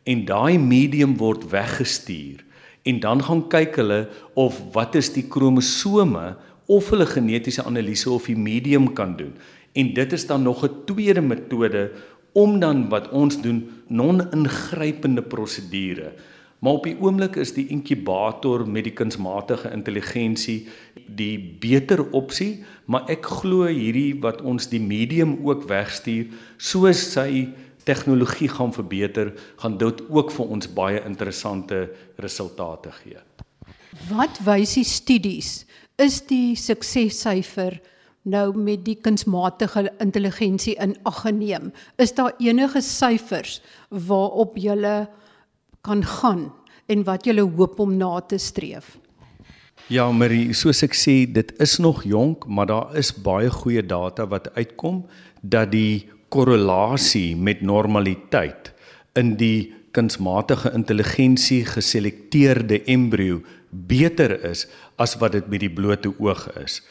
en 0.07 0.23
daai 0.25 0.57
medium 0.61 1.17
word 1.19 1.43
weggestuur 1.51 2.43
en 2.87 3.01
dan 3.03 3.21
gaan 3.27 3.43
kyk 3.51 3.81
hulle 3.81 4.01
of 4.39 4.59
wat 4.75 4.95
is 4.95 5.11
die 5.15 5.25
kromosome 5.27 6.35
of 6.71 6.91
hulle 6.93 7.07
genetiese 7.09 7.65
analise 7.67 8.09
of 8.11 8.29
die 8.29 8.39
medium 8.39 8.93
kan 8.95 9.17
doen 9.19 9.33
en 9.77 9.91
dit 9.93 10.13
is 10.13 10.25
dan 10.29 10.47
nog 10.47 10.63
'n 10.63 10.85
tweede 10.85 11.21
metode 11.21 11.91
om 12.37 12.59
dan 12.61 12.85
wat 12.89 13.09
ons 13.09 13.39
doen 13.41 13.65
non-ingrypende 13.89 15.21
prosedure. 15.25 16.13
Maar 16.59 16.79
op 16.79 16.87
die 16.87 16.97
oomblik 16.97 17.37
is 17.37 17.53
die 17.53 17.67
inkubator 17.73 18.63
met 18.65 18.87
die 18.87 18.93
kunsmatige 18.97 19.69
intelligensie 19.73 20.67
die 21.07 21.37
beter 21.61 22.01
opsie, 22.17 22.63
maar 22.85 23.05
ek 23.13 23.29
glo 23.41 23.67
hierdie 23.69 24.17
wat 24.23 24.41
ons 24.41 24.69
die 24.71 24.81
medium 24.81 25.37
ook 25.45 25.67
wegstuur, 25.69 26.31
soos 26.57 27.03
sy 27.13 27.47
tegnologie 27.87 28.49
gaan 28.51 28.73
verbeter, 28.75 29.31
gaan 29.61 29.77
dit 29.79 30.01
ook 30.09 30.33
vir 30.33 30.55
ons 30.57 30.69
baie 30.75 31.03
interessante 31.05 31.85
resultate 32.19 32.91
gee. 33.03 33.21
Wat 34.09 34.41
wys 34.45 34.75
die 34.79 34.87
studies? 34.87 35.61
Is 35.97 36.19
die 36.27 36.57
suksessyfer 36.59 37.77
nou 38.27 38.51
met 38.57 38.83
die 38.85 38.97
kunsmatige 38.99 39.87
intelligensie 40.03 40.75
in 40.83 40.95
ag 41.07 41.21
geneem. 41.23 41.71
Is 41.95 42.13
daar 42.17 42.35
enige 42.43 42.81
syfers 42.83 43.61
waarop 43.89 44.57
jy 44.59 44.75
kan 45.87 46.03
gaan 46.03 46.47
en 46.91 47.03
wat 47.07 47.27
jy 47.27 47.39
hoop 47.39 47.79
om 47.79 47.95
na 47.97 48.19
te 48.19 48.39
streef? 48.39 48.97
Ja, 49.87 50.09
Marie, 50.11 50.51
soos 50.53 50.83
ek 50.83 50.95
sê, 50.97 51.23
dit 51.31 51.53
is 51.63 51.77
nog 51.79 52.03
jonk, 52.03 52.43
maar 52.47 52.67
daar 52.67 52.95
is 52.99 53.13
baie 53.13 53.47
goeie 53.51 53.83
data 53.83 54.25
wat 54.27 54.49
uitkom 54.57 55.05
dat 55.41 55.71
die 55.71 56.09
korrelasie 56.33 57.37
met 57.39 57.63
normaliteit 57.63 58.73
in 59.15 59.37
die 59.39 59.71
kunsmatige 59.95 60.73
intelligensie 60.75 61.63
geselekteerde 61.65 62.81
embrio 62.91 63.39
beter 63.71 64.35
is 64.49 64.65
as 64.99 65.15
wat 65.21 65.37
dit 65.37 65.47
met 65.47 65.63
die 65.63 65.71
blote 65.71 66.11
oog 66.19 66.49
is 66.59 66.81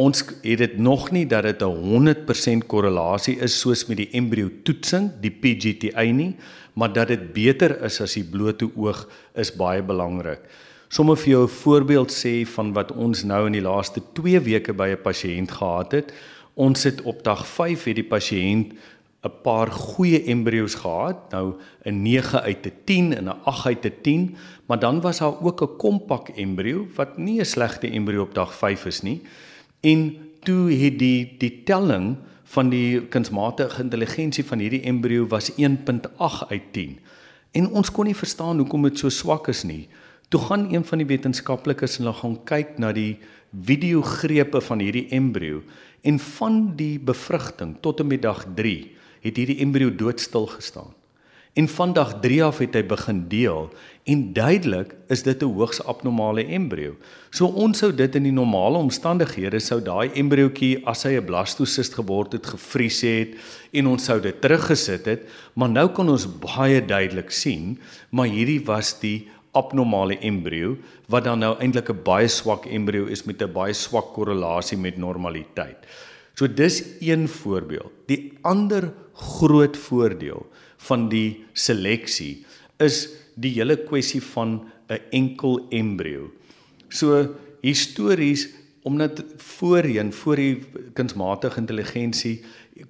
ons 0.00 0.22
het 0.24 0.60
dit 0.62 0.78
nog 0.80 1.10
nie 1.12 1.26
dat 1.28 1.44
dit 1.44 1.62
'n 1.62 1.76
100% 1.84 2.66
korrelasie 2.66 3.36
is 3.38 3.60
soos 3.60 3.86
met 3.86 3.96
die 3.96 4.10
embrio 4.12 4.48
toetsing, 4.64 5.10
die 5.20 5.30
PGT-I 5.30 6.12
nie, 6.12 6.36
maar 6.74 6.92
dat 6.92 7.08
dit 7.08 7.32
beter 7.32 7.82
is 7.84 8.00
as 8.00 8.14
die 8.14 8.24
blote 8.24 8.70
oog 8.76 9.08
is 9.34 9.52
baie 9.52 9.82
belangrik. 9.82 10.40
Sommige 10.88 11.22
vir 11.22 11.30
jou 11.30 11.44
'n 11.44 11.48
voorbeeld 11.48 12.10
sê 12.10 12.46
van 12.46 12.72
wat 12.72 12.92
ons 12.92 13.22
nou 13.24 13.46
in 13.46 13.52
die 13.52 13.62
laaste 13.62 14.00
2 14.12 14.40
weke 14.40 14.72
by 14.72 14.88
'n 14.88 15.02
pasiënt 15.02 15.50
gehad 15.50 15.92
het. 15.92 16.12
Ons 16.54 16.82
het 16.84 17.02
op 17.02 17.22
dag 17.22 17.46
5 17.46 17.84
het 17.84 17.96
die 17.96 18.08
pasiënt 18.08 18.72
'n 19.22 19.32
paar 19.42 19.70
goeie 19.70 20.24
embrio's 20.24 20.74
gehad, 20.74 21.30
nou 21.30 21.54
'n 21.84 22.02
9 22.02 22.40
uit 22.42 22.66
'n 22.66 22.72
10 22.84 23.16
en 23.16 23.24
'n 23.24 23.40
8 23.44 23.66
uit 23.66 23.84
'n 23.84 24.00
10, 24.02 24.36
maar 24.66 24.78
dan 24.78 25.00
was 25.00 25.18
daar 25.18 25.42
ook 25.42 25.62
'n 25.62 25.76
kompak 25.76 26.28
embrio 26.28 26.86
wat 26.94 27.18
nie 27.18 27.40
'n 27.40 27.44
slegte 27.44 27.90
embrio 27.90 28.22
op 28.22 28.34
dag 28.34 28.54
5 28.54 28.86
is 28.86 29.02
nie. 29.02 29.22
En 29.80 30.16
toe 30.44 30.72
het 30.72 30.98
die 30.98 31.34
die 31.38 31.62
telling 31.64 32.16
van 32.50 32.70
die 32.72 33.00
kunsmatige 33.08 33.82
intelligensie 33.82 34.44
van 34.44 34.58
hierdie 34.58 34.82
embrio 34.90 35.26
was 35.30 35.52
1.8 35.52 36.48
uit 36.48 36.72
10. 36.72 36.98
En 37.52 37.68
ons 37.68 37.90
kon 37.90 38.06
nie 38.06 38.16
verstaan 38.16 38.58
hoekom 38.58 38.88
dit 38.88 38.98
so 38.98 39.08
swak 39.08 39.48
is 39.48 39.62
nie. 39.62 39.88
Toe 40.30 40.40
gaan 40.40 40.68
een 40.72 40.84
van 40.86 41.02
die 41.02 41.06
wetenskaplikes 41.10 41.98
en 41.98 42.04
hulle 42.04 42.18
gaan 42.20 42.36
kyk 42.46 42.78
na 42.78 42.92
die 42.94 43.18
videogrepe 43.66 44.60
van 44.62 44.82
hierdie 44.82 45.08
embrio 45.14 45.62
en 46.06 46.18
van 46.36 46.60
die 46.78 46.98
bevrugting 46.98 47.76
tot 47.82 48.00
en 48.00 48.10
met 48.12 48.22
dag 48.22 48.44
3 48.54 48.76
het 49.24 49.36
hierdie 49.36 49.58
embrio 49.64 49.90
doodstil 49.94 50.46
gestaan. 50.46 50.94
En 51.52 51.68
van 51.68 51.92
dag 51.92 52.20
3 52.20 52.44
af 52.44 52.60
het 52.62 52.76
hy 52.78 52.82
begin 52.86 53.24
deel 53.28 53.72
en 54.10 54.20
duidelik 54.34 54.92
is 55.10 55.24
dit 55.26 55.42
'n 55.42 55.50
hoogs 55.50 55.82
abnormale 55.82 56.44
embrio. 56.46 56.94
So 57.30 57.46
ons 57.46 57.78
sou 57.78 57.90
dit 57.94 58.14
in 58.14 58.22
die 58.22 58.32
normale 58.32 58.78
omstandighede 58.78 59.58
sou 59.58 59.80
daai 59.82 60.10
embriootjie 60.14 60.86
as 60.86 61.02
hy 61.02 61.16
'n 61.18 61.24
blastosist 61.24 61.94
geword 61.94 62.32
het 62.32 62.46
gevries 62.46 63.00
het 63.00 63.34
en 63.72 63.86
ons 63.86 64.04
sou 64.04 64.20
dit 64.20 64.40
teruggesit 64.40 65.04
het, 65.04 65.22
maar 65.54 65.68
nou 65.68 65.88
kan 65.88 66.08
ons 66.08 66.26
baie 66.38 66.86
duidelik 66.86 67.30
sien, 67.30 67.78
maar 68.10 68.26
hierdie 68.26 68.64
was 68.64 69.00
die 69.00 69.28
abnormale 69.52 70.18
embrio 70.18 70.76
wat 71.08 71.24
dan 71.24 71.38
nou 71.38 71.56
eintlik 71.58 71.90
'n 71.90 72.02
baie 72.04 72.28
swak 72.28 72.66
embrio 72.66 73.06
is 73.06 73.24
met 73.24 73.42
'n 73.42 73.52
baie 73.52 73.72
swak 73.72 74.14
korrelasie 74.14 74.78
met 74.78 74.96
normaliteit. 74.96 75.86
So 76.34 76.46
dis 76.46 76.84
een 77.00 77.28
voorbeeld. 77.28 77.92
Die 78.06 78.32
ander 78.42 78.92
groot 79.12 79.76
voordeel 79.76 80.46
van 80.86 81.08
die 81.08 81.44
seleksie 81.52 82.44
is 82.80 83.08
die 83.40 83.52
hele 83.56 83.76
kwessie 83.76 84.22
van 84.32 84.60
'n 84.88 85.00
enkel 85.10 85.66
embrio. 85.70 86.30
So 86.88 87.36
histories 87.62 88.48
omdat 88.82 89.24
voorheen 89.36 90.12
voor 90.12 90.36
die 90.36 90.58
kunsmatige 90.94 91.60
intelligensie 91.60 92.40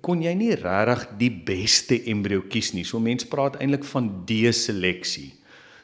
kon 0.00 0.22
jy 0.22 0.32
nie 0.34 0.54
regtig 0.54 1.06
die 1.18 1.30
beste 1.30 1.98
embrio 2.06 2.44
kies 2.48 2.72
nie. 2.72 2.84
So 2.84 3.00
mense 3.00 3.26
praat 3.26 3.58
eintlik 3.58 3.84
van 3.84 4.22
deseleksie. 4.26 5.32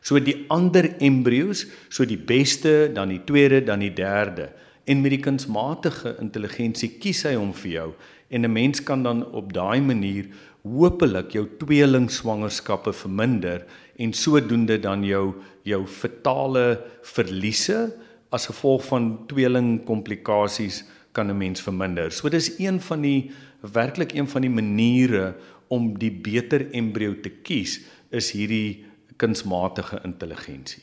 So 0.01 0.21
die 0.23 0.45
ander 0.49 0.87
embrios, 1.03 1.67
so 1.91 2.05
die 2.07 2.19
beste, 2.19 2.93
dan 2.95 3.09
die 3.09 3.25
tweede, 3.27 3.65
dan 3.65 3.83
die 3.83 3.93
derde. 3.93 4.53
En 4.87 5.01
met 5.03 5.11
die 5.11 5.21
kunsmatige 5.21 6.17
intelligensie 6.23 6.93
kies 7.03 7.25
hy 7.27 7.35
hom 7.35 7.51
vir 7.53 7.73
jou 7.73 7.89
en 8.31 8.45
'n 8.45 8.53
mens 8.53 8.83
kan 8.83 9.03
dan 9.03 9.25
op 9.33 9.53
daai 9.53 9.81
manier 9.81 10.27
hopelik 10.67 11.35
jou 11.37 11.45
tweelingswangerskappe 11.61 12.93
verminder 12.97 13.65
en 14.03 14.13
sodoende 14.13 14.79
dan 14.83 15.05
jou 15.07 15.35
jou 15.67 15.83
fetale 15.87 16.79
verliese 17.03 17.91
as 18.35 18.49
gevolg 18.51 18.85
van 18.91 19.27
tweelingkomplikasies 19.31 20.85
kan 21.13 21.31
'n 21.31 21.39
mens 21.39 21.63
verminder. 21.63 22.11
So 22.13 22.29
dis 22.29 22.59
een 22.59 22.81
van 22.81 23.01
die 23.01 23.31
werklik 23.61 24.13
een 24.13 24.29
van 24.29 24.43
die 24.43 24.51
maniere 24.51 25.35
om 25.69 25.99
die 25.99 26.11
beter 26.11 26.71
embrio 26.73 27.15
te 27.21 27.31
kies 27.31 27.81
is 28.11 28.31
hierdie 28.31 28.85
kunsmatige 29.17 30.01
intelligensie. 30.05 30.83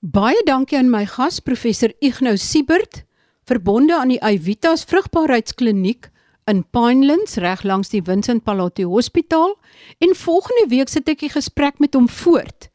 Baie 0.00 0.42
dankie 0.44 0.78
aan 0.78 0.90
my 0.90 1.06
gas 1.06 1.40
professor 1.40 1.92
Ignou 2.00 2.36
Siebert, 2.36 3.04
verbonde 3.46 3.94
aan 3.98 4.08
die 4.08 4.20
Ivitas 4.20 4.84
Vrugbaarheidskliniek 4.84 6.11
in 6.50 6.64
Pinelands 6.70 7.36
reg 7.42 7.62
langs 7.62 7.92
die 7.92 8.02
Vincent 8.02 8.44
Pallotti 8.44 8.84
Hospitaal 8.84 9.54
en 10.02 10.14
volgende 10.18 10.66
week 10.68 10.88
sit 10.88 11.08
ek 11.08 11.22
'n 11.22 11.36
gesprek 11.38 11.78
met 11.78 11.94
hom 11.94 12.08
voort. 12.08 12.70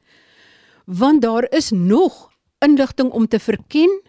Want 0.85 1.21
daar 1.21 1.47
is 1.51 1.71
nog 1.71 2.31
inligting 2.59 3.11
om 3.11 3.27
te 3.27 3.39
verken 3.39 4.01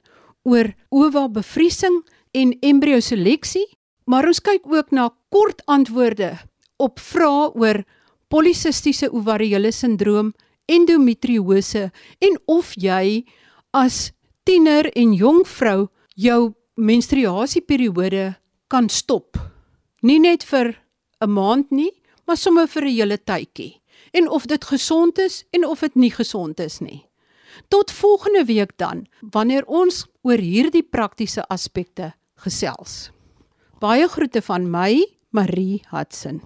oor 0.42 0.74
ova 0.88 1.28
bevriesing 1.28 2.06
en 2.32 2.56
embrio 2.60 3.00
seleksie, 3.00 3.66
maar 4.04 4.26
ons 4.26 4.40
kyk 4.40 4.62
ook 4.66 4.90
na 4.90 5.10
kort 5.28 5.62
antwoorde 5.66 6.38
op 6.76 7.00
vrae 7.00 7.50
oor 7.54 7.84
polisistiese 8.28 9.12
ovariële 9.12 9.72
sindroom, 9.72 10.34
endometriose 10.66 11.90
en 12.18 12.38
of 12.46 12.72
jy 12.76 13.24
as 13.70 14.12
tiener 14.44 14.88
en 14.96 15.12
jong 15.12 15.46
vrou 15.48 15.88
jou 16.14 16.54
menstruasieperiode 16.74 18.36
kan 18.68 18.88
stop. 18.88 19.36
Nie 20.02 20.18
net 20.20 20.44
vir 20.44 20.76
'n 21.20 21.30
maand 21.30 21.70
nie, 21.70 21.92
maar 22.26 22.36
sommer 22.36 22.66
vir 22.66 22.84
'n 22.84 22.94
hele 22.94 23.18
tydjie. 23.18 23.80
En 24.12 24.28
of 24.28 24.46
dit 24.46 24.64
gesond 24.64 25.18
is 25.18 25.44
en 25.50 25.64
of 25.64 25.80
dit 25.80 25.94
nie 25.94 26.10
gesond 26.10 26.60
is 26.60 26.80
nie. 26.80 27.08
Tot 27.68 27.90
volgende 27.90 28.44
week 28.44 28.76
dan, 28.76 29.06
wanneer 29.20 29.66
ons 29.66 30.06
oor 30.22 30.38
hierdie 30.38 30.82
praktiese 30.82 31.42
aspekte 31.48 32.14
gesels. 32.36 33.10
Baie 33.80 34.08
groete 34.08 34.42
van 34.42 34.70
my, 34.70 35.06
Marie 35.30 35.82
Hudson. 35.90 36.42